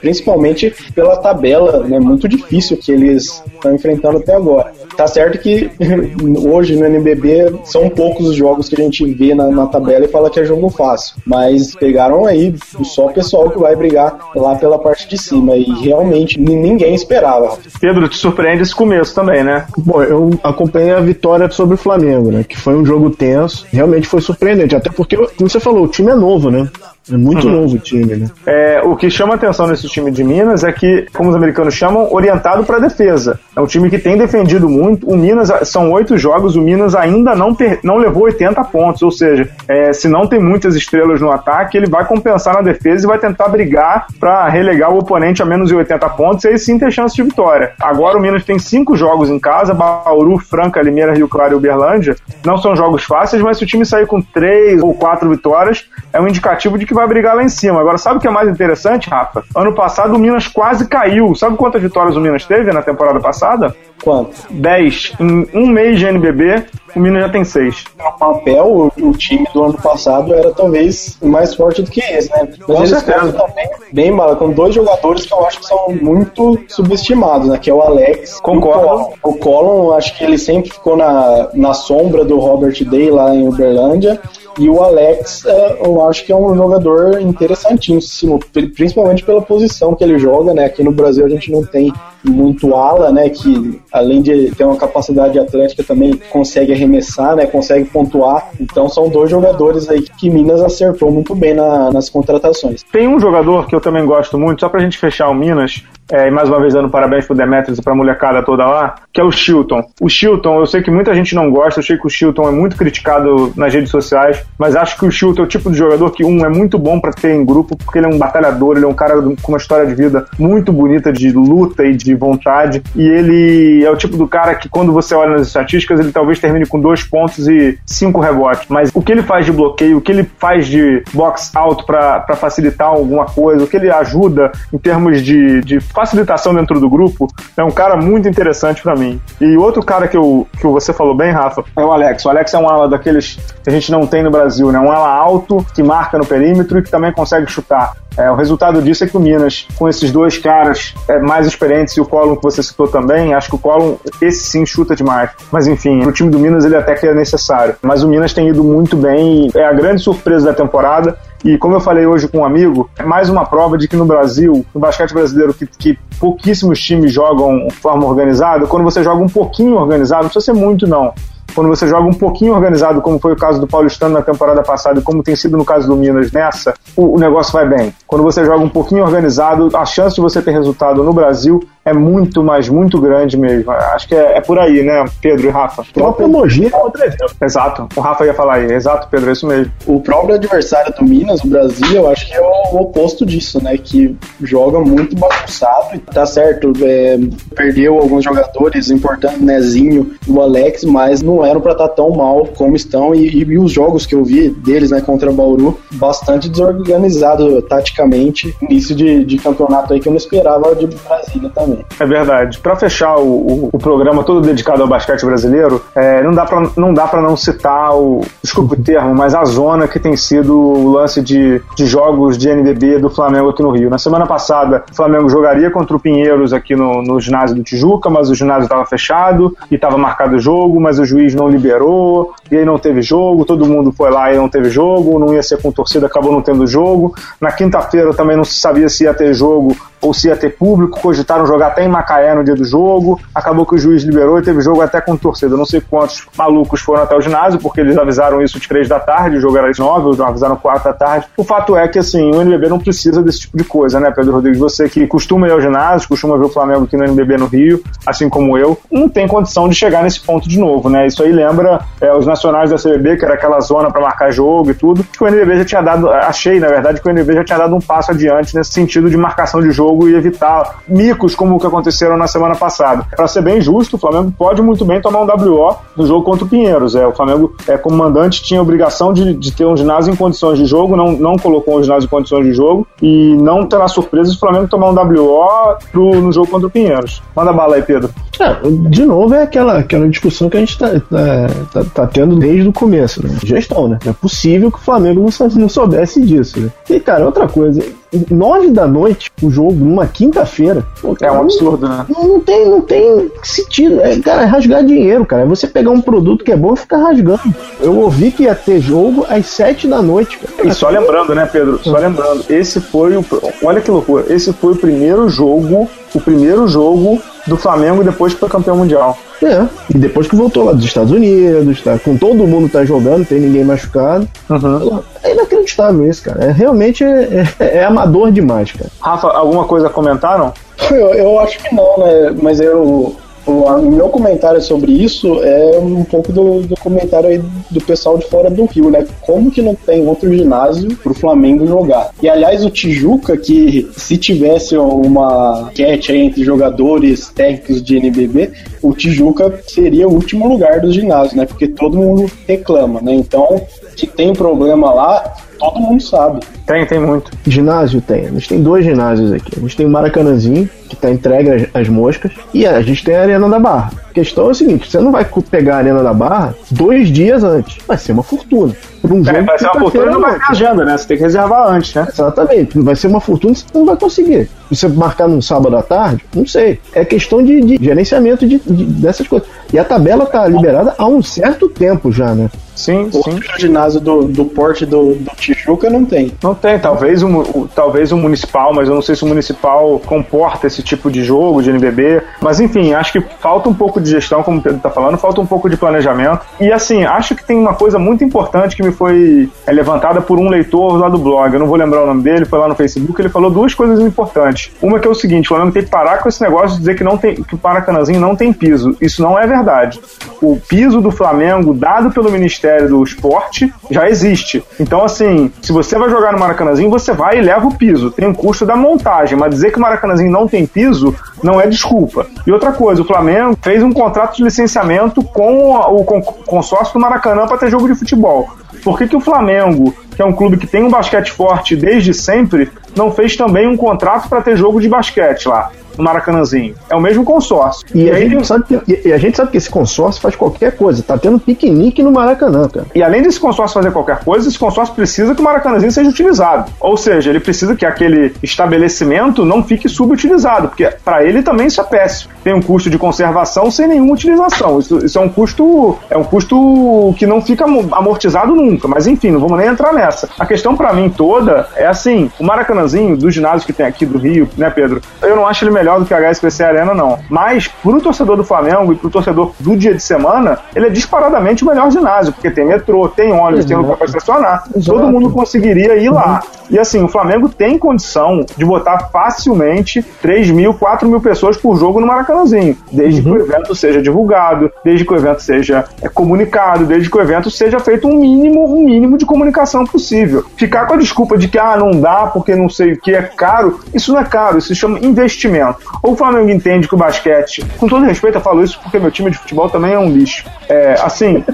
principalmente 0.00 0.72
pela 0.94 1.16
tabela, 1.16 1.80
né? 1.80 1.98
Muito 1.98 2.28
difícil 2.28 2.76
que 2.76 2.92
eles 2.92 3.42
estão 3.52 3.74
enfrentando 3.74 4.18
até 4.18 4.36
agora. 4.36 4.72
Tá 4.96 5.08
certo 5.08 5.38
que 5.38 5.68
hoje 6.48 6.76
no 6.76 6.86
NBB 6.86 7.52
são 7.64 7.90
poucos 7.90 8.28
os 8.28 8.36
jogos 8.36 8.68
que 8.68 8.80
a 8.80 8.84
gente 8.84 9.04
vê 9.12 9.34
na, 9.34 9.48
na 9.48 9.66
tabela 9.66 10.04
e 10.04 10.08
fala 10.08 10.30
que 10.30 10.38
é 10.38 10.44
jogo 10.44 10.70
fácil, 10.70 11.16
mas 11.26 11.74
pegaram 11.74 12.24
aí 12.24 12.54
só 12.84 13.06
o 13.06 13.12
pessoal 13.12 13.50
que 13.50 13.58
vai 13.58 13.74
brigar 13.74 14.30
lá 14.36 14.54
pela 14.54 14.78
parte 14.78 15.08
de 15.08 15.18
cima 15.18 15.56
e 15.56 15.64
realmente 15.64 16.38
ninguém 16.38 16.94
esperava. 16.94 17.58
Pedro, 17.80 18.08
te 18.08 18.16
surpreende 18.16 18.62
esse 18.62 18.74
começo 18.74 19.12
também, 19.12 19.42
né? 19.42 19.66
Bom, 19.76 20.02
eu 20.04 20.30
acompanhei 20.44 20.92
a 20.92 21.00
vitória 21.00 21.50
sobre 21.50 21.74
o 21.74 21.78
Flamengo, 21.78 22.30
né? 22.30 22.44
Que 22.48 22.56
foi 22.56 22.76
um 22.76 22.86
jogo 22.86 23.10
tenso, 23.10 23.66
realmente 23.72 24.06
foi 24.06 24.20
surpreendente, 24.20 24.76
até 24.76 24.90
porque, 24.90 25.16
como 25.16 25.50
você 25.50 25.58
falou, 25.64 25.84
o 25.84 25.88
time 25.88 26.10
é 26.10 26.14
novo, 26.14 26.50
né? 26.50 26.70
É 27.10 27.16
muito 27.16 27.46
uhum. 27.46 27.60
novo 27.60 27.76
o 27.76 27.78
time, 27.78 28.16
né? 28.16 28.30
É, 28.46 28.80
o 28.82 28.96
que 28.96 29.10
chama 29.10 29.34
atenção 29.34 29.66
nesse 29.66 29.86
time 29.88 30.10
de 30.10 30.24
Minas 30.24 30.64
é 30.64 30.72
que, 30.72 31.06
como 31.12 31.28
os 31.28 31.36
americanos 31.36 31.74
chamam, 31.74 32.10
orientado 32.10 32.64
para 32.64 32.78
defesa. 32.78 33.38
É 33.54 33.60
um 33.60 33.66
time 33.66 33.90
que 33.90 33.98
tem 33.98 34.16
defendido 34.16 34.68
muito. 34.68 35.06
O 35.06 35.16
Minas, 35.16 35.52
são 35.68 35.92
oito 35.92 36.16
jogos, 36.16 36.56
o 36.56 36.62
Minas 36.62 36.94
ainda 36.94 37.34
não, 37.34 37.54
per, 37.54 37.80
não 37.82 37.98
levou 37.98 38.24
80 38.24 38.62
pontos, 38.64 39.02
ou 39.02 39.10
seja, 39.10 39.48
é, 39.68 39.92
se 39.92 40.08
não 40.08 40.26
tem 40.26 40.40
muitas 40.40 40.74
estrelas 40.74 41.20
no 41.20 41.30
ataque, 41.30 41.76
ele 41.76 41.86
vai 41.86 42.06
compensar 42.06 42.54
na 42.54 42.62
defesa 42.62 43.04
e 43.04 43.08
vai 43.08 43.18
tentar 43.18 43.48
brigar 43.48 44.06
para 44.18 44.48
relegar 44.48 44.90
o 44.90 44.98
oponente 44.98 45.42
a 45.42 45.46
menos 45.46 45.68
de 45.68 45.74
80 45.74 46.08
pontos 46.10 46.44
e 46.44 46.48
aí 46.48 46.58
sim 46.58 46.78
ter 46.78 46.90
chance 46.90 47.14
de 47.14 47.22
vitória. 47.22 47.72
Agora 47.80 48.16
o 48.16 48.20
Minas 48.20 48.44
tem 48.44 48.58
cinco 48.58 48.96
jogos 48.96 49.28
em 49.28 49.38
casa, 49.38 49.74
Bauru, 49.74 50.38
Franca, 50.38 50.80
Limeira, 50.80 51.12
Rio 51.12 51.28
Claro 51.28 51.52
e 51.52 51.56
Uberlândia. 51.56 52.16
Não 52.44 52.56
são 52.56 52.74
jogos 52.74 53.04
fáceis, 53.04 53.42
mas 53.42 53.58
se 53.58 53.64
o 53.64 53.66
time 53.66 53.84
sair 53.84 54.06
com 54.06 54.22
três 54.22 54.82
ou 54.82 54.94
quatro 54.94 55.28
vitórias, 55.28 55.84
é 56.12 56.20
um 56.20 56.28
indicativo 56.28 56.78
de 56.78 56.86
que 56.86 56.93
vai 56.94 57.06
brigar 57.06 57.36
lá 57.36 57.42
em 57.42 57.48
cima. 57.48 57.80
Agora, 57.80 57.98
sabe 57.98 58.18
o 58.18 58.20
que 58.20 58.28
é 58.28 58.30
mais 58.30 58.48
interessante, 58.48 59.10
Rafa? 59.10 59.44
Ano 59.54 59.74
passado 59.74 60.14
o 60.14 60.18
Minas 60.18 60.46
quase 60.46 60.86
caiu. 60.88 61.34
Sabe 61.34 61.56
quantas 61.56 61.82
vitórias 61.82 62.16
o 62.16 62.20
Minas 62.20 62.44
teve 62.44 62.72
na 62.72 62.82
temporada 62.82 63.20
passada? 63.20 63.74
Quanto? 64.02 64.34
10. 64.50 65.14
Em 65.20 65.48
um 65.54 65.66
mês 65.66 65.98
de 65.98 66.06
NBB, 66.06 66.64
o 66.94 67.00
Minas 67.00 67.22
já 67.22 67.28
tem 67.30 67.44
6. 67.44 67.84
No 67.98 68.18
papel, 68.18 68.66
o, 68.66 69.08
o, 69.08 69.12
time 69.12 69.46
do 69.52 69.64
ano 69.64 69.74
passado 69.74 70.34
era 70.34 70.52
talvez 70.52 71.18
mais 71.22 71.54
forte 71.54 71.82
do 71.82 71.90
que 71.90 72.00
esse, 72.00 72.30
né? 72.30 72.46
Mas 72.46 72.58
com 72.66 72.76
eles 72.76 72.90
certeza. 72.90 73.44
bem, 73.54 73.70
bem 73.92 74.16
bala, 74.16 74.36
com 74.36 74.50
dois 74.50 74.74
jogadores 74.74 75.24
que 75.24 75.32
eu 75.32 75.46
acho 75.46 75.60
que 75.60 75.66
são 75.66 75.88
muito 75.90 76.58
subestimados, 76.68 77.48
né? 77.48 77.58
Que 77.58 77.70
é 77.70 77.74
o 77.74 77.80
Alex 77.80 78.40
Concordo. 78.40 78.80
e 78.80 78.84
o 78.86 78.88
Colin. 78.88 79.14
O 79.22 79.34
Colin, 79.38 79.96
acho 79.96 80.16
que 80.18 80.24
ele 80.24 80.38
sempre 80.38 80.70
ficou 80.70 80.96
na, 80.96 81.48
na 81.54 81.72
sombra 81.72 82.24
do 82.24 82.38
Robert 82.38 82.84
Day 82.84 83.10
lá 83.10 83.34
em 83.34 83.48
Uberlândia. 83.48 84.20
E 84.58 84.68
o 84.68 84.82
Alex, 84.82 85.44
é, 85.44 85.78
eu 85.84 86.08
acho 86.08 86.24
que 86.24 86.32
é 86.32 86.36
um 86.36 86.54
jogador 86.54 87.20
interessantíssimo, 87.20 88.38
principalmente 88.74 89.24
pela 89.24 89.42
posição 89.42 89.94
que 89.94 90.04
ele 90.04 90.18
joga, 90.18 90.54
né? 90.54 90.66
Aqui 90.66 90.82
no 90.82 90.92
Brasil 90.92 91.24
a 91.26 91.28
gente 91.28 91.50
não 91.50 91.64
tem 91.64 91.92
muito 92.24 92.74
ala, 92.74 93.12
né, 93.12 93.28
que 93.28 93.80
além 93.92 94.22
de 94.22 94.50
ter 94.52 94.64
uma 94.64 94.76
capacidade 94.76 95.38
atlética 95.38 95.82
também 95.82 96.14
consegue 96.30 96.72
arremessar, 96.72 97.36
né, 97.36 97.46
consegue 97.46 97.84
pontuar. 97.84 98.50
Então 98.58 98.88
são 98.88 99.08
dois 99.08 99.30
jogadores 99.30 99.88
aí 99.90 100.02
que 100.02 100.30
Minas 100.30 100.62
acertou 100.62 101.10
muito 101.10 101.34
bem 101.34 101.54
na, 101.54 101.92
nas 101.92 102.08
contratações. 102.08 102.82
Tem 102.90 103.06
um 103.06 103.20
jogador 103.20 103.66
que 103.66 103.74
eu 103.74 103.80
também 103.80 104.06
gosto 104.06 104.38
muito, 104.38 104.60
só 104.60 104.68
pra 104.68 104.80
gente 104.80 104.98
fechar 104.98 105.28
o 105.28 105.34
Minas, 105.34 105.84
é, 106.10 106.28
e 106.28 106.30
mais 106.30 106.48
uma 106.48 106.60
vez 106.60 106.74
dando 106.74 106.90
parabéns 106.90 107.26
pro 107.26 107.34
Demetrius 107.34 107.78
e 107.78 107.82
pra 107.82 107.94
molecada 107.94 108.42
toda 108.42 108.64
lá, 108.66 108.96
que 109.12 109.20
é 109.20 109.24
o 109.24 109.30
Chilton. 109.30 109.82
O 110.00 110.08
Chilton, 110.08 110.60
eu 110.60 110.66
sei 110.66 110.82
que 110.82 110.90
muita 110.90 111.14
gente 111.14 111.34
não 111.34 111.50
gosta, 111.50 111.80
eu 111.80 111.84
sei 111.84 111.96
que 111.96 112.06
o 112.06 112.10
Chilton 112.10 112.48
é 112.48 112.52
muito 112.52 112.76
criticado 112.76 113.52
nas 113.56 113.72
redes 113.72 113.90
sociais, 113.90 114.44
mas 114.58 114.76
acho 114.76 114.98
que 114.98 115.06
o 115.06 115.10
Chilton 115.10 115.42
é 115.42 115.44
o 115.44 115.48
tipo 115.48 115.70
de 115.70 115.78
jogador 115.78 116.10
que, 116.10 116.24
um, 116.24 116.44
é 116.44 116.48
muito 116.48 116.78
bom 116.78 117.00
para 117.00 117.12
ter 117.12 117.34
em 117.34 117.44
grupo, 117.44 117.76
porque 117.76 117.98
ele 117.98 118.06
é 118.06 118.08
um 118.08 118.18
batalhador, 118.18 118.76
ele 118.76 118.84
é 118.84 118.88
um 118.88 118.94
cara 118.94 119.14
com 119.20 119.52
uma 119.52 119.58
história 119.58 119.86
de 119.86 119.94
vida 119.94 120.26
muito 120.38 120.72
bonita 120.72 121.12
de 121.12 121.32
luta 121.32 121.84
e 121.84 121.94
de 121.94 122.14
vontade. 122.14 122.82
E 122.94 123.06
ele 123.06 123.84
é 123.84 123.90
o 123.90 123.96
tipo 123.96 124.16
do 124.16 124.28
cara 124.28 124.54
que, 124.54 124.68
quando 124.68 124.92
você 124.92 125.14
olha 125.14 125.32
nas 125.32 125.46
estatísticas, 125.46 126.00
ele 126.00 126.12
talvez 126.12 126.38
termine 126.38 126.66
com 126.66 126.80
dois 126.80 127.02
pontos 127.02 127.48
e 127.48 127.78
cinco 127.86 128.20
rebotes. 128.20 128.66
Mas 128.68 128.90
o 128.94 129.02
que 129.02 129.12
ele 129.12 129.22
faz 129.22 129.46
de 129.46 129.52
bloqueio, 129.52 129.98
o 129.98 130.00
que 130.00 130.12
ele 130.12 130.28
faz 130.38 130.66
de 130.66 131.02
box 131.12 131.50
out 131.54 131.84
para 131.84 132.36
facilitar 132.36 132.88
alguma 132.88 133.26
coisa, 133.26 133.64
o 133.64 133.66
que 133.66 133.76
ele 133.76 133.90
ajuda 133.90 134.52
em 134.72 134.78
termos 134.78 135.22
de, 135.22 135.60
de 135.62 135.80
facilitação 135.94 136.54
dentro 136.54 136.80
do 136.80 136.90
grupo, 136.90 137.28
é 137.56 137.62
um 137.62 137.70
cara 137.70 137.96
muito 137.96 138.28
interessante 138.28 138.82
para 138.82 138.96
mim. 138.96 139.20
E 139.40 139.56
outro 139.56 139.82
cara 139.82 140.08
que, 140.08 140.16
eu, 140.16 140.46
que 140.58 140.66
você 140.66 140.92
falou 140.92 141.14
bem, 141.14 141.30
Rafa, 141.30 141.64
é 141.76 141.84
o 141.84 141.92
Alex. 141.92 142.24
O 142.24 142.30
Alex 142.30 142.52
é 142.52 142.58
um 142.58 142.68
ala 142.68 142.88
daqueles 142.88 143.38
que 143.62 143.70
a 143.70 143.72
gente 143.72 143.90
não 143.92 144.06
tem 144.06 144.22
no 144.22 144.30
Brasil, 144.30 144.70
né? 144.72 144.78
Um 144.78 144.90
ala 144.90 145.08
alto 145.08 145.64
que 145.74 145.82
marca 145.82 146.18
no 146.18 146.26
perímetro 146.26 146.78
e 146.78 146.82
que 146.82 146.90
também 146.90 147.12
consegue 147.12 147.46
chutar. 147.46 147.94
É, 148.16 148.30
o 148.30 148.34
resultado 148.34 148.80
disso 148.80 149.04
é 149.04 149.06
que 149.06 149.16
o 149.16 149.20
Minas, 149.20 149.66
com 149.76 149.88
esses 149.88 150.10
dois 150.12 150.38
caras 150.38 150.94
é, 151.08 151.18
mais 151.18 151.46
experientes 151.46 151.96
e 151.96 152.00
o 152.00 152.06
Colum 152.06 152.36
que 152.36 152.42
você 152.42 152.62
citou 152.62 152.86
também, 152.86 153.34
acho 153.34 153.48
que 153.48 153.56
o 153.56 153.58
Colum, 153.58 153.96
esse 154.20 154.44
sim, 154.44 154.64
chuta 154.64 154.94
demais. 154.94 155.30
Mas 155.50 155.66
enfim, 155.66 156.04
o 156.06 156.12
time 156.12 156.30
do 156.30 156.38
Minas 156.38 156.64
ele 156.64 156.76
até 156.76 156.94
que 156.94 157.06
é 157.06 157.14
necessário. 157.14 157.74
Mas 157.82 158.02
o 158.02 158.08
Minas 158.08 158.32
tem 158.32 158.48
ido 158.48 158.62
muito 158.62 158.96
bem, 158.96 159.50
é 159.54 159.64
a 159.64 159.72
grande 159.72 160.02
surpresa 160.02 160.46
da 160.46 160.54
temporada. 160.54 161.18
E 161.44 161.58
como 161.58 161.74
eu 161.74 161.80
falei 161.80 162.06
hoje 162.06 162.26
com 162.26 162.38
um 162.38 162.44
amigo, 162.44 162.88
é 162.98 163.02
mais 163.02 163.28
uma 163.28 163.44
prova 163.44 163.76
de 163.76 163.86
que 163.86 163.96
no 163.96 164.06
Brasil, 164.06 164.64
no 164.74 164.80
basquete 164.80 165.12
brasileiro, 165.12 165.52
que, 165.52 165.66
que 165.66 165.98
pouquíssimos 166.18 166.80
times 166.80 167.12
jogam 167.12 167.66
de 167.66 167.74
forma 167.74 168.06
organizada, 168.06 168.66
quando 168.66 168.82
você 168.82 169.02
joga 169.02 169.22
um 169.22 169.28
pouquinho 169.28 169.74
organizado, 169.74 170.22
não 170.22 170.30
precisa 170.30 170.54
ser 170.54 170.58
muito 170.58 170.86
não, 170.86 171.12
quando 171.54 171.68
você 171.68 171.86
joga 171.86 172.08
um 172.08 172.12
pouquinho 172.12 172.54
organizado, 172.54 173.00
como 173.00 173.18
foi 173.18 173.32
o 173.32 173.36
caso 173.36 173.60
do 173.60 173.66
Paulistano 173.66 174.14
na 174.14 174.22
temporada 174.22 174.62
passada 174.62 175.00
e 175.00 175.02
como 175.02 175.22
tem 175.22 175.36
sido 175.36 175.56
no 175.56 175.64
caso 175.64 175.86
do 175.86 175.96
Minas 175.96 176.32
nessa, 176.32 176.74
o, 176.96 177.16
o 177.16 177.18
negócio 177.18 177.52
vai 177.52 177.68
bem. 177.68 177.94
Quando 178.06 178.22
você 178.22 178.44
joga 178.44 178.62
um 178.62 178.68
pouquinho 178.68 179.04
organizado, 179.04 179.70
a 179.74 179.84
chance 179.84 180.16
de 180.16 180.20
você 180.20 180.42
ter 180.42 180.50
resultado 180.50 181.02
no 181.02 181.12
Brasil 181.12 181.60
é 181.84 181.92
muito, 181.92 182.42
mas 182.42 182.68
muito 182.68 182.98
grande 182.98 183.36
mesmo. 183.36 183.70
Acho 183.70 184.08
que 184.08 184.14
é, 184.14 184.38
é 184.38 184.40
por 184.40 184.58
aí, 184.58 184.82
né, 184.82 185.04
Pedro 185.20 185.46
e 185.46 185.50
Rafa? 185.50 185.82
O 185.82 185.92
próprio 185.92 186.26
é 186.26 186.76
outro 186.76 187.04
exemplo. 187.04 187.36
Exato. 187.42 187.88
O 187.94 188.00
Rafa 188.00 188.24
ia 188.24 188.32
falar 188.32 188.54
aí. 188.54 188.72
Exato, 188.72 189.06
Pedro, 189.10 189.28
é 189.28 189.32
isso 189.32 189.46
mesmo. 189.46 189.70
O 189.86 190.00
próprio 190.00 190.34
adversário 190.34 190.94
do 190.94 191.04
Minas, 191.04 191.44
o 191.44 191.48
Brasil, 191.48 191.86
eu 191.92 192.08
acho 192.08 192.26
que 192.26 192.34
é 192.34 192.40
o 192.40 192.76
oposto 192.76 193.26
disso, 193.26 193.62
né? 193.62 193.76
Que 193.76 194.16
joga 194.42 194.80
muito 194.80 195.14
bagunçado. 195.14 195.98
Tá 196.12 196.24
certo, 196.24 196.72
é, 196.82 197.18
perdeu 197.54 197.98
alguns 197.98 198.24
jogadores 198.24 198.90
importantes, 198.90 199.40
Nezinho 199.40 200.14
e 200.26 200.30
o 200.30 200.40
Alex, 200.40 200.84
mas 200.84 201.20
não 201.20 201.44
eram 201.44 201.60
para 201.60 201.72
estar 201.72 201.88
tá 201.88 201.94
tão 201.94 202.10
mal 202.10 202.46
como 202.56 202.74
estão. 202.74 203.14
E, 203.14 203.42
e, 203.42 203.58
os 203.58 203.70
jogos 203.70 204.06
que 204.06 204.14
eu 204.14 204.24
vi 204.24 204.48
deles, 204.48 204.90
né, 204.90 205.00
contra 205.00 205.30
o 205.30 205.34
Bauru, 205.34 205.78
bastante 205.92 206.48
desorganizado 206.48 207.60
taticamente. 207.62 208.54
Início 208.62 208.94
de, 208.94 209.24
de 209.24 209.36
campeonato 209.36 209.92
aí 209.92 210.00
que 210.00 210.08
eu 210.08 210.12
não 210.12 210.16
esperava 210.16 210.74
de 210.74 210.86
Brasília 210.86 211.50
também 211.50 211.73
É 211.98 212.06
verdade. 212.06 212.58
Para 212.58 212.76
fechar 212.76 213.16
o, 213.16 213.22
o, 213.22 213.70
o, 213.72 213.78
programa 213.78 214.24
todo 214.24 214.40
dedicado 214.40 214.82
ao 214.82 214.88
basquete 214.88 215.24
brasileiro, 215.24 215.82
é, 215.94 216.22
não 216.22 216.32
dá 216.32 216.44
para 216.44 216.60
não 216.76 216.92
não 217.24 217.36
citar 217.36 217.96
o, 217.96 218.22
desculpe 218.42 218.74
o 218.74 218.82
termo, 218.82 219.14
mas 219.14 219.34
a 219.34 219.44
zona 219.44 219.88
que 219.88 219.98
tem 219.98 220.16
sido 220.16 220.56
o 220.56 220.92
lance 220.92 221.22
de, 221.22 221.60
de 221.76 221.86
jogos 221.86 222.36
de 222.36 222.48
NBB 222.48 222.98
do 222.98 223.10
Flamengo 223.10 223.50
aqui 223.50 223.62
no 223.62 223.70
Rio. 223.70 223.90
Na 223.90 223.98
semana 223.98 224.26
passada, 224.26 224.84
o 224.90 224.94
Flamengo 224.94 225.28
jogaria 225.28 225.70
contra 225.70 225.96
o 225.96 226.00
Pinheiros 226.00 226.52
aqui 226.52 226.74
no, 226.76 227.02
no 227.02 227.20
ginásio 227.20 227.56
do 227.56 227.62
Tijuca, 227.62 228.10
mas 228.10 228.30
o 228.30 228.34
ginásio 228.34 228.64
estava 228.64 228.84
fechado 228.86 229.56
e 229.70 229.74
estava 229.74 229.96
marcado 229.96 230.36
o 230.36 230.40
jogo, 230.40 230.80
mas 230.80 230.98
o 230.98 231.04
juiz 231.04 231.34
não 231.34 231.48
liberou 231.48 232.32
e 232.50 232.56
aí 232.56 232.64
não 232.64 232.78
teve 232.78 233.02
jogo. 233.02 233.44
Todo 233.44 233.66
mundo 233.66 233.92
foi 233.92 234.10
lá 234.10 234.32
e 234.32 234.36
não 234.36 234.48
teve 234.48 234.70
jogo, 234.70 235.18
não 235.18 235.32
ia 235.32 235.42
ser 235.42 235.60
com 235.60 235.72
torcida, 235.72 236.06
acabou 236.06 236.32
não 236.32 236.42
tendo 236.42 236.66
jogo. 236.66 237.14
Na 237.40 237.52
quinta-feira 237.52 238.12
também 238.14 238.36
não 238.36 238.44
se 238.44 238.54
sabia 238.54 238.88
se 238.88 239.04
ia 239.04 239.14
ter 239.14 239.32
jogo 239.34 239.74
ou 240.04 240.12
se 240.12 240.28
ia 240.28 240.36
ter 240.36 240.50
público, 240.50 241.00
cogitaram 241.00 241.46
jogar 241.46 241.68
até 241.68 241.84
em 241.84 241.88
Macaé 241.88 242.34
no 242.34 242.44
dia 242.44 242.54
do 242.54 242.64
jogo, 242.64 243.18
acabou 243.34 243.64
que 243.64 243.74
o 243.74 243.78
juiz 243.78 244.02
liberou 244.02 244.38
e 244.38 244.42
teve 244.42 244.60
jogo 244.60 244.82
até 244.82 245.00
com 245.00 245.16
torcida. 245.16 245.56
não 245.56 245.64
sei 245.64 245.80
quantos 245.80 246.26
malucos 246.36 246.80
foram 246.80 247.02
até 247.02 247.16
o 247.16 247.20
ginásio, 247.20 247.58
porque 247.58 247.80
eles 247.80 247.96
avisaram 247.96 248.42
isso 248.42 248.60
de 248.60 248.68
3 248.68 248.88
da 248.88 249.00
tarde, 249.00 249.38
o 249.38 249.40
jogo 249.40 249.56
era 249.56 249.70
às 249.70 249.78
9, 249.78 250.20
ou 250.20 250.24
avisaram 250.24 250.56
4 250.56 250.84
da 250.84 250.92
tarde. 250.92 251.26
O 251.36 251.44
fato 251.44 251.76
é 251.76 251.88
que, 251.88 251.98
assim, 251.98 252.30
o 252.34 252.42
NBB 252.42 252.68
não 252.68 252.78
precisa 252.78 253.22
desse 253.22 253.40
tipo 253.40 253.56
de 253.56 253.64
coisa, 253.64 253.98
né, 253.98 254.10
Pedro 254.10 254.32
Rodrigues? 254.32 254.58
Você 254.58 254.88
que 254.88 255.06
costuma 255.06 255.48
ir 255.48 255.52
ao 255.52 255.60
ginásio, 255.60 256.08
costuma 256.08 256.36
ver 256.36 256.44
o 256.44 256.48
Flamengo 256.48 256.84
aqui 256.84 256.96
no 256.96 257.04
NBB 257.04 257.38
no 257.38 257.46
Rio, 257.46 257.82
assim 258.06 258.28
como 258.28 258.58
eu, 258.58 258.78
não 258.90 259.08
tem 259.08 259.26
condição 259.26 259.68
de 259.68 259.74
chegar 259.74 260.02
nesse 260.02 260.20
ponto 260.20 260.48
de 260.48 260.58
novo, 260.58 260.90
né? 260.90 261.06
Isso 261.06 261.22
aí 261.22 261.32
lembra 261.32 261.80
é, 262.00 262.12
os 262.14 262.26
nacionais 262.26 262.70
da 262.70 262.76
CBB, 262.76 263.16
que 263.16 263.24
era 263.24 263.34
aquela 263.34 263.60
zona 263.60 263.90
para 263.90 264.00
marcar 264.00 264.30
jogo 264.30 264.70
e 264.70 264.74
tudo, 264.74 265.04
que 265.04 265.22
o 265.22 265.26
NBB 265.26 265.58
já 265.58 265.64
tinha 265.64 265.82
dado, 265.82 266.10
achei, 266.10 266.60
na 266.60 266.68
verdade, 266.68 267.00
que 267.00 267.08
o 267.08 267.10
NBB 267.10 267.34
já 267.34 267.44
tinha 267.44 267.58
dado 267.58 267.74
um 267.74 267.80
passo 267.80 268.10
adiante 268.10 268.54
nesse 268.54 268.72
sentido 268.72 269.08
de 269.08 269.16
marcação 269.16 269.60
de 269.60 269.70
jogo 269.70 269.93
e 270.08 270.14
evitar 270.14 270.80
micos 270.88 271.34
como 271.34 271.56
o 271.56 271.60
que 271.60 271.66
aconteceram 271.66 272.16
na 272.16 272.26
semana 272.26 272.54
passada. 272.54 273.06
Para 273.14 273.28
ser 273.28 273.42
bem 273.42 273.60
justo, 273.60 273.96
o 273.96 273.98
Flamengo 273.98 274.32
pode 274.36 274.60
muito 274.62 274.84
bem 274.84 275.00
tomar 275.00 275.20
um 275.20 275.26
WO 275.26 275.76
no 275.96 276.06
jogo 276.06 276.24
contra 276.24 276.44
o 276.44 276.48
Pinheiros. 276.48 276.94
É, 276.94 277.06
o 277.06 277.12
Flamengo, 277.12 277.54
é, 277.68 277.76
como 277.76 278.04
tinha 278.30 278.60
a 278.60 278.62
obrigação 278.62 279.12
de, 279.12 279.34
de 279.34 279.52
ter 279.52 279.64
um 279.64 279.76
ginásio 279.76 280.12
em 280.12 280.16
condições 280.16 280.58
de 280.58 280.66
jogo, 280.66 280.96
não, 280.96 281.12
não 281.12 281.36
colocou 281.36 281.78
um 281.78 281.82
ginásio 281.82 282.06
em 282.06 282.10
condições 282.10 282.44
de 282.44 282.52
jogo 282.52 282.86
e 283.00 283.34
não 283.36 283.66
terá 283.66 283.88
surpresa 283.88 284.30
se 284.30 284.36
o 284.36 284.40
Flamengo 284.40 284.68
tomar 284.68 284.90
um 284.90 284.94
WO 284.94 285.76
pro, 285.90 286.20
no 286.20 286.32
jogo 286.32 286.48
contra 286.48 286.66
o 286.66 286.70
Pinheiros. 286.70 287.22
Manda 287.34 287.52
bala 287.52 287.76
aí, 287.76 287.82
Pedro. 287.82 288.10
É, 288.40 288.56
de 288.88 289.04
novo, 289.04 289.34
é 289.34 289.42
aquela, 289.42 289.78
aquela 289.78 290.08
discussão 290.08 290.50
que 290.50 290.56
a 290.56 290.60
gente 290.60 290.70
está 290.70 290.88
tá, 290.88 291.46
tá, 291.72 291.84
tá, 291.94 292.06
tendo 292.06 292.36
desde 292.36 292.68
o 292.68 292.72
começo, 292.72 293.24
né? 293.24 293.36
Gestão, 293.44 293.88
né? 293.88 293.98
É 294.04 294.12
possível 294.12 294.70
que 294.70 294.78
o 294.78 294.80
Flamengo 294.80 295.20
não, 295.20 295.48
não 295.48 295.68
soubesse 295.68 296.20
disso, 296.20 296.60
né? 296.60 296.70
E, 296.90 296.98
cara, 296.98 297.24
outra 297.24 297.46
coisa, 297.46 297.82
nove 298.30 298.70
da 298.70 298.86
noite, 298.86 299.30
o 299.42 299.50
jogo, 299.50 299.72
numa 299.72 300.06
quinta-feira. 300.06 300.84
É 301.20 301.30
um 301.30 301.42
absurdo, 301.42 301.88
né? 301.88 302.06
Não, 302.08 302.28
não, 302.28 302.40
tem, 302.40 302.68
não 302.68 302.80
tem 302.80 303.30
sentido. 303.42 304.00
É, 304.00 304.18
cara, 304.18 304.42
é 304.42 304.46
rasgar 304.46 304.84
dinheiro, 304.84 305.24
cara. 305.24 305.42
É 305.42 305.46
você 305.46 305.66
pegar 305.66 305.90
um 305.90 306.00
produto 306.00 306.44
que 306.44 306.52
é 306.52 306.56
bom 306.56 306.74
e 306.74 306.76
ficar 306.76 306.98
rasgando. 306.98 307.54
Eu 307.80 307.98
ouvi 307.98 308.30
que 308.30 308.44
ia 308.44 308.54
ter 308.54 308.80
jogo 308.80 309.26
às 309.28 309.46
sete 309.46 309.86
da 309.86 310.00
noite. 310.02 310.38
Cara. 310.38 310.68
E 310.68 310.74
só 310.74 310.88
lembrando, 310.88 311.34
né, 311.34 311.46
Pedro? 311.46 311.80
Só 311.82 311.96
lembrando, 311.98 312.44
esse 312.48 312.80
foi 312.80 313.16
o. 313.16 313.24
Olha 313.62 313.80
que 313.80 313.90
loucura. 313.90 314.32
Esse 314.32 314.52
foi 314.52 314.72
o 314.72 314.76
primeiro 314.76 315.28
jogo, 315.28 315.88
o 316.14 316.20
primeiro 316.20 316.66
jogo 316.68 317.20
do 317.46 317.56
Flamengo 317.56 318.02
depois 318.02 318.32
que 318.32 318.40
foi 318.40 318.48
campeão 318.48 318.76
mundial. 318.76 319.18
É, 319.42 319.66
e 319.94 319.98
depois 319.98 320.26
que 320.26 320.36
voltou 320.36 320.64
lá 320.64 320.72
dos 320.72 320.84
Estados 320.84 321.12
Unidos, 321.12 321.82
tá? 321.82 321.98
Com 321.98 322.16
todo 322.16 322.46
mundo 322.46 322.68
tá 322.68 322.84
jogando, 322.84 323.26
tem 323.26 323.40
ninguém 323.40 323.64
machucado. 323.64 324.26
Uhum. 324.48 325.00
É 325.22 325.32
inacreditável 325.32 326.08
isso, 326.08 326.22
cara. 326.22 326.44
É, 326.44 326.50
realmente 326.52 327.04
é, 327.04 327.44
é, 327.58 327.78
é 327.78 327.84
amador 327.84 328.30
demais, 328.30 328.72
cara. 328.72 328.90
Rafa, 329.00 329.28
alguma 329.28 329.64
coisa 329.64 329.90
comentaram? 329.90 330.52
Eu, 330.90 331.14
eu 331.14 331.40
acho 331.40 331.58
que 331.58 331.74
não, 331.74 331.98
né? 331.98 332.34
Mas 332.40 332.60
eu, 332.60 333.16
o 333.46 333.90
meu 333.90 334.08
comentário 334.08 334.60
sobre 334.60 334.92
isso 334.92 335.42
é 335.42 335.78
um 335.78 336.04
pouco 336.04 336.32
do, 336.32 336.62
do, 336.62 336.76
comentário 336.76 337.28
aí 337.28 337.42
do 337.70 337.80
pessoal 337.80 338.16
de 338.16 338.26
fora 338.26 338.50
do 338.50 338.64
Rio, 338.64 338.90
né? 338.90 339.06
Como 339.20 339.50
que 339.50 339.60
não 339.60 339.74
tem 339.74 340.06
outro 340.06 340.32
ginásio 340.34 340.96
pro 340.96 341.12
Flamengo 341.12 341.66
jogar? 341.66 342.10
E 342.22 342.28
aliás, 342.28 342.64
o 342.64 342.70
Tijuca, 342.70 343.36
que 343.36 343.90
se 343.96 344.16
tivesse 344.16 344.76
uma 344.76 345.70
cat 345.74 346.12
entre 346.12 346.42
jogadores 346.42 347.28
técnicos 347.28 347.82
de 347.82 347.96
NBB, 347.96 348.52
o 348.82 348.92
Tijuca 348.92 349.60
seria 349.66 350.08
o 350.08 350.14
último 350.14 350.48
lugar 350.48 350.80
dos 350.80 350.94
ginásios, 350.94 351.34
né? 351.34 351.44
Porque 351.44 351.68
todo 351.68 351.98
mundo 351.98 352.30
reclama, 352.46 353.00
né? 353.00 353.14
Então, 353.14 353.60
que 353.94 354.06
tem 354.06 354.32
problema 354.32 354.92
lá, 354.92 355.34
todo 355.58 355.80
mundo 355.80 356.02
sabe. 356.02 356.40
Tem, 356.66 356.86
tem 356.86 357.00
muito. 357.00 357.30
Ginásio 357.46 358.00
tem. 358.00 358.26
A 358.26 358.30
gente 358.30 358.48
tem 358.48 358.62
dois 358.62 358.84
ginásios 358.84 359.32
aqui. 359.32 359.52
A 359.56 359.60
gente 359.60 359.76
tem 359.76 359.86
o 359.86 359.90
Maracanãzinho, 359.90 360.68
que 360.88 360.94
está 360.94 361.10
entregue 361.10 361.68
às, 361.72 361.88
moscas, 361.88 362.32
e 362.52 362.66
a 362.66 362.80
gente 362.82 363.04
tem 363.04 363.16
a 363.16 363.22
Arena 363.22 363.48
da 363.48 363.58
Barra. 363.58 363.92
A 364.10 364.12
questão 364.14 364.46
é 364.46 364.50
o 364.50 364.54
seguinte: 364.54 364.90
você 364.90 364.98
não 365.00 365.12
vai 365.12 365.26
pegar 365.50 365.76
a 365.76 365.78
Arena 365.78 366.02
da 366.02 366.14
Barra 366.14 366.54
dois 366.70 367.08
dias 367.08 367.44
antes. 367.44 367.78
Vai 367.86 367.98
ser 367.98 368.12
uma 368.12 368.22
fortuna. 368.22 368.74
Por 369.00 369.12
um 369.12 369.20
é, 369.28 369.42
vai 369.42 369.58
ser 369.58 369.66
uma 369.66 369.80
fortuna 369.80 370.06
e 370.06 370.10
não 370.10 370.20
vai 370.20 370.38
ter 370.38 370.44
agenda, 370.48 370.84
né? 370.84 370.96
Você 370.96 371.08
tem 371.08 371.16
que 371.16 371.22
reservar 371.22 371.68
antes, 371.68 371.94
né? 371.94 372.06
Exatamente. 372.08 372.78
Vai 372.80 372.96
ser 372.96 373.06
uma 373.08 373.20
fortuna 373.20 373.54
você 373.54 373.66
não 373.74 373.84
vai 373.84 373.96
conseguir. 373.96 374.48
Você 374.70 374.88
marcar 374.88 375.28
num 375.28 375.42
sábado 375.42 375.76
à 375.76 375.82
tarde, 375.82 376.24
não 376.34 376.46
sei. 376.46 376.80
É 376.94 377.04
questão 377.04 377.42
de, 377.42 377.60
de 377.60 377.84
gerenciamento 377.84 378.46
de, 378.46 378.58
de, 378.58 378.84
dessas 378.84 379.28
coisas. 379.28 379.46
E 379.72 379.78
a 379.78 379.84
tabela 379.84 380.26
tá 380.26 380.46
liberada 380.46 380.94
há 380.96 381.06
um 381.06 381.22
certo 381.22 381.68
tempo 381.68 382.10
já, 382.10 382.34
né? 382.34 382.50
Sim, 382.74 383.08
o 383.12 383.22
sim. 383.22 383.40
ginásio 383.58 384.00
do, 384.00 384.24
do 384.24 384.44
porte 384.44 384.84
do, 384.84 385.14
do 385.14 385.30
Tijuca 385.36 385.88
não 385.88 386.04
tem. 386.04 386.32
Não 386.42 386.54
tem, 386.54 386.78
talvez 386.78 387.22
o, 387.22 387.28
o, 387.28 387.68
talvez 387.72 388.10
o 388.12 388.16
municipal, 388.16 388.74
mas 388.74 388.88
eu 388.88 388.94
não 388.94 389.02
sei 389.02 389.14
se 389.14 389.24
o 389.24 389.26
municipal 389.26 390.00
comporta 390.04 390.66
esse 390.66 390.82
tipo 390.82 391.10
de 391.10 391.22
jogo, 391.22 391.62
de 391.62 391.70
NBB. 391.70 392.22
Mas 392.40 392.60
enfim, 392.60 392.92
acho 392.92 393.12
que 393.12 393.20
falta 393.20 393.68
um 393.68 393.74
pouco 393.74 394.00
de 394.00 394.10
gestão, 394.10 394.42
como 394.42 394.58
o 394.58 394.62
Pedro 394.62 394.80
tá 394.80 394.90
falando, 394.90 395.16
falta 395.16 395.40
um 395.40 395.46
pouco 395.46 395.70
de 395.70 395.76
planejamento. 395.76 396.40
E 396.60 396.72
assim, 396.72 397.04
acho 397.04 397.34
que 397.34 397.44
tem 397.44 397.56
uma 397.56 397.74
coisa 397.74 397.98
muito 397.98 398.24
importante 398.24 398.76
que 398.76 398.82
me 398.82 398.90
foi 398.90 399.48
é, 399.66 399.72
levantada 399.72 400.20
por 400.20 400.38
um 400.38 400.48
leitor 400.48 400.98
lá 400.98 401.08
do 401.08 401.18
blog. 401.18 401.52
Eu 401.52 401.60
não 401.60 401.66
vou 401.66 401.76
lembrar 401.76 402.02
o 402.02 402.06
nome 402.06 402.22
dele, 402.22 402.44
foi 402.44 402.58
lá 402.58 402.68
no 402.68 402.74
Facebook, 402.74 403.20
ele 403.20 403.28
falou 403.28 403.50
duas 403.50 403.72
coisas 403.74 404.00
importantes. 404.00 404.72
Uma 404.82 404.98
que 404.98 405.06
é 405.06 405.10
o 405.10 405.14
seguinte: 405.14 405.46
o 405.46 405.48
Flamengo 405.48 405.72
tem 405.72 405.84
que 405.84 405.90
parar 405.90 406.18
com 406.18 406.28
esse 406.28 406.42
negócio 406.42 406.72
de 406.72 406.78
dizer 406.78 406.96
que, 406.96 407.04
não 407.04 407.16
tem, 407.16 407.36
que 407.36 407.54
o 407.54 407.60
Maracanãzinho 407.62 408.20
não 408.20 408.34
tem 408.34 408.52
piso. 408.52 408.96
Isso 409.00 409.22
não 409.22 409.38
é 409.38 409.46
verdade. 409.46 410.00
O 410.42 410.56
piso 410.56 411.00
do 411.00 411.10
Flamengo, 411.10 411.72
dado 411.72 412.10
pelo 412.10 412.30
Ministério 412.30 412.63
do 412.88 413.02
Esporte, 413.02 413.72
já 413.90 414.08
existe. 414.08 414.62
Então, 414.78 415.04
assim, 415.04 415.52
se 415.62 415.72
você 415.72 415.98
vai 415.98 416.08
jogar 416.10 416.32
no 416.32 416.38
Maracanãzinho, 416.38 416.90
você 416.90 417.12
vai 417.12 417.38
e 417.38 417.42
leva 417.42 417.66
o 417.66 417.74
piso. 417.74 418.10
Tem 418.10 418.26
um 418.26 418.34
custo 418.34 418.66
da 418.66 418.76
montagem, 418.76 419.38
mas 419.38 419.50
dizer 419.50 419.70
que 419.70 419.78
o 419.78 419.80
Maracanãzinho 419.80 420.30
não 420.30 420.48
tem 420.48 420.66
piso 420.66 421.14
não 421.42 421.60
é 421.60 421.66
desculpa. 421.66 422.26
E 422.46 422.52
outra 422.52 422.72
coisa, 422.72 423.02
o 423.02 423.04
Flamengo 423.04 423.58
fez 423.62 423.82
um 423.82 423.92
contrato 423.92 424.36
de 424.36 424.42
licenciamento 424.42 425.22
com 425.22 425.74
o 425.76 426.04
consórcio 426.46 426.94
do 426.94 427.00
Maracanã 427.00 427.46
para 427.46 427.58
ter 427.58 427.70
jogo 427.70 427.86
de 427.86 427.94
futebol. 427.94 428.48
Por 428.82 428.98
que, 428.98 429.08
que 429.08 429.16
o 429.16 429.20
Flamengo, 429.20 429.94
que 430.14 430.22
é 430.22 430.24
um 430.24 430.32
clube 430.32 430.56
que 430.56 430.66
tem 430.66 430.82
um 430.82 430.90
basquete 430.90 431.30
forte 431.30 431.76
desde 431.76 432.14
sempre, 432.14 432.70
não 432.96 433.10
fez 433.10 433.36
também 433.36 433.66
um 433.66 433.76
contrato 433.76 434.28
para 434.28 434.40
ter 434.40 434.56
jogo 434.56 434.80
de 434.80 434.88
basquete 434.88 435.46
lá? 435.46 435.70
no 435.96 436.04
Maracanãzinho. 436.04 436.74
É 436.90 436.96
o 436.96 437.00
mesmo 437.00 437.24
consórcio. 437.24 437.86
E, 437.94 438.04
e 438.04 438.10
a, 438.10 438.18
gente 438.18 438.46
sabe 438.46 438.64
que, 438.64 439.08
e 439.08 439.12
a 439.12 439.18
gente 439.18 439.36
sabe 439.36 439.50
que 439.50 439.56
esse 439.56 439.70
consórcio 439.70 440.20
faz 440.20 440.36
qualquer 440.36 440.76
coisa. 440.76 441.02
Tá 441.02 441.16
tendo 441.16 441.38
piquenique 441.38 442.02
no 442.02 442.12
Maracanã, 442.12 442.68
cara. 442.68 442.86
E 442.94 443.02
além 443.02 443.22
desse 443.22 443.40
consórcio 443.40 443.74
fazer 443.74 443.92
qualquer 443.92 444.24
coisa, 444.24 444.48
esse 444.48 444.58
consórcio 444.58 444.94
precisa 444.94 445.34
que 445.34 445.40
o 445.40 445.44
Maracanãzinho 445.44 445.92
seja 445.92 446.10
utilizado. 446.10 446.70
Ou 446.80 446.96
seja, 446.96 447.30
ele 447.30 447.40
precisa 447.40 447.74
que 447.74 447.86
aquele 447.86 448.34
estabelecimento 448.42 449.44
não 449.44 449.62
fique 449.62 449.88
subutilizado, 449.88 450.68
porque 450.68 450.88
para 451.04 451.24
ele 451.24 451.42
também 451.42 451.66
isso 451.66 451.80
é 451.80 451.84
péssimo. 451.84 452.32
Tem 452.42 452.54
um 452.54 452.62
custo 452.62 452.90
de 452.90 452.98
conservação 452.98 453.70
sem 453.70 453.88
nenhuma 453.88 454.12
utilização. 454.12 454.78
Isso, 454.78 455.04
isso 455.04 455.18
é 455.18 455.20
um 455.20 455.28
custo 455.28 455.98
é 456.10 456.16
um 456.16 456.24
custo 456.24 457.14
que 457.16 457.26
não 457.26 457.40
fica 457.40 457.64
amortizado 457.64 458.54
nunca. 458.54 458.88
Mas 458.88 459.06
enfim, 459.06 459.30
não 459.30 459.40
vamos 459.40 459.58
nem 459.58 459.68
entrar 459.68 459.92
nessa. 459.92 460.03
A 460.38 460.46
questão 460.46 460.76
para 460.76 460.92
mim 460.92 461.08
toda 461.10 461.68
é 461.76 461.86
assim: 461.86 462.30
o 462.38 462.44
Maracanãzinho, 462.44 463.16
dos 463.16 463.34
ginásios 463.34 463.64
que 463.64 463.72
tem 463.72 463.86
aqui 463.86 464.04
do 464.04 464.18
Rio, 464.18 464.48
né, 464.56 464.70
Pedro? 464.70 465.00
Eu 465.22 465.36
não 465.36 465.46
acho 465.46 465.64
ele 465.64 465.70
melhor 465.70 465.98
do 465.98 466.06
que 466.06 466.14
a 466.14 466.18
HSBC 466.18 466.64
Arena, 466.64 466.94
não. 466.94 467.18
Mas, 467.28 467.68
pro 467.68 468.00
torcedor 468.00 468.36
do 468.36 468.44
Flamengo 468.44 468.92
e 468.92 468.96
pro 468.96 469.10
torcedor 469.10 469.52
do 469.58 469.76
dia 469.76 469.94
de 469.94 470.00
semana, 470.00 470.58
ele 470.74 470.86
é 470.86 470.90
disparadamente 470.90 471.64
o 471.64 471.66
melhor 471.66 471.90
ginásio, 471.90 472.32
porque 472.32 472.50
tem 472.50 472.64
metrô, 472.64 473.08
tem 473.08 473.32
ônibus, 473.32 473.64
tem 473.64 473.76
lugar 473.76 473.96
para 473.96 474.06
estacionar. 474.06 474.64
Exato. 474.74 474.98
Todo 474.98 475.10
mundo 475.10 475.30
conseguiria 475.30 475.96
ir 475.96 476.10
lá. 476.10 476.42
Uhum. 476.44 476.64
E 476.70 476.78
assim, 476.78 477.02
o 477.02 477.08
Flamengo 477.08 477.48
tem 477.48 477.78
condição 477.78 478.44
de 478.56 478.64
botar 478.64 479.10
facilmente 479.12 480.02
3 480.22 480.50
mil, 480.50 480.74
4 480.74 481.08
mil 481.08 481.20
pessoas 481.20 481.56
por 481.56 481.76
jogo 481.76 482.00
no 482.00 482.06
Maracanãzinho, 482.06 482.76
desde 482.90 483.20
uhum. 483.20 483.36
que 483.36 483.42
o 483.42 483.44
evento 483.44 483.74
seja 483.74 484.02
divulgado, 484.02 484.70
desde 484.84 485.04
que 485.04 485.12
o 485.12 485.16
evento 485.16 485.42
seja 485.42 485.84
é, 486.02 486.08
comunicado, 486.08 486.86
desde 486.86 487.10
que 487.10 487.16
o 487.16 487.20
evento 487.20 487.50
seja 487.50 487.78
feito 487.78 488.08
um 488.08 488.20
mínimo, 488.20 488.64
um 488.64 488.84
mínimo 488.84 489.18
de 489.18 489.26
comunicação 489.26 489.84
possível. 489.94 490.44
Ficar 490.56 490.86
com 490.86 490.94
a 490.94 490.96
desculpa 490.96 491.38
de 491.38 491.46
que 491.46 491.56
ah, 491.56 491.76
não 491.76 491.92
dá 492.00 492.26
porque 492.26 492.56
não 492.56 492.68
sei 492.68 492.94
o 492.94 493.00
que 493.00 493.14
é 493.14 493.22
caro, 493.22 493.80
isso 493.94 494.12
não 494.12 494.20
é 494.20 494.24
caro, 494.24 494.58
isso 494.58 494.68
se 494.68 494.74
chama 494.74 494.98
investimento. 494.98 495.78
Ou 496.02 496.14
o 496.14 496.16
Flamengo 496.16 496.50
entende 496.50 496.88
que 496.88 496.94
o 496.94 496.98
basquete, 496.98 497.64
com 497.78 497.86
todo 497.86 498.04
respeito, 498.04 498.38
eu 498.38 498.40
falo 498.40 498.64
isso 498.64 498.80
porque 498.82 498.98
meu 498.98 499.10
time 499.10 499.30
de 499.30 499.38
futebol 499.38 499.70
também 499.70 499.92
é 499.92 499.98
um 499.98 500.10
lixo. 500.10 500.44
É, 500.68 500.94
assim, 501.00 501.44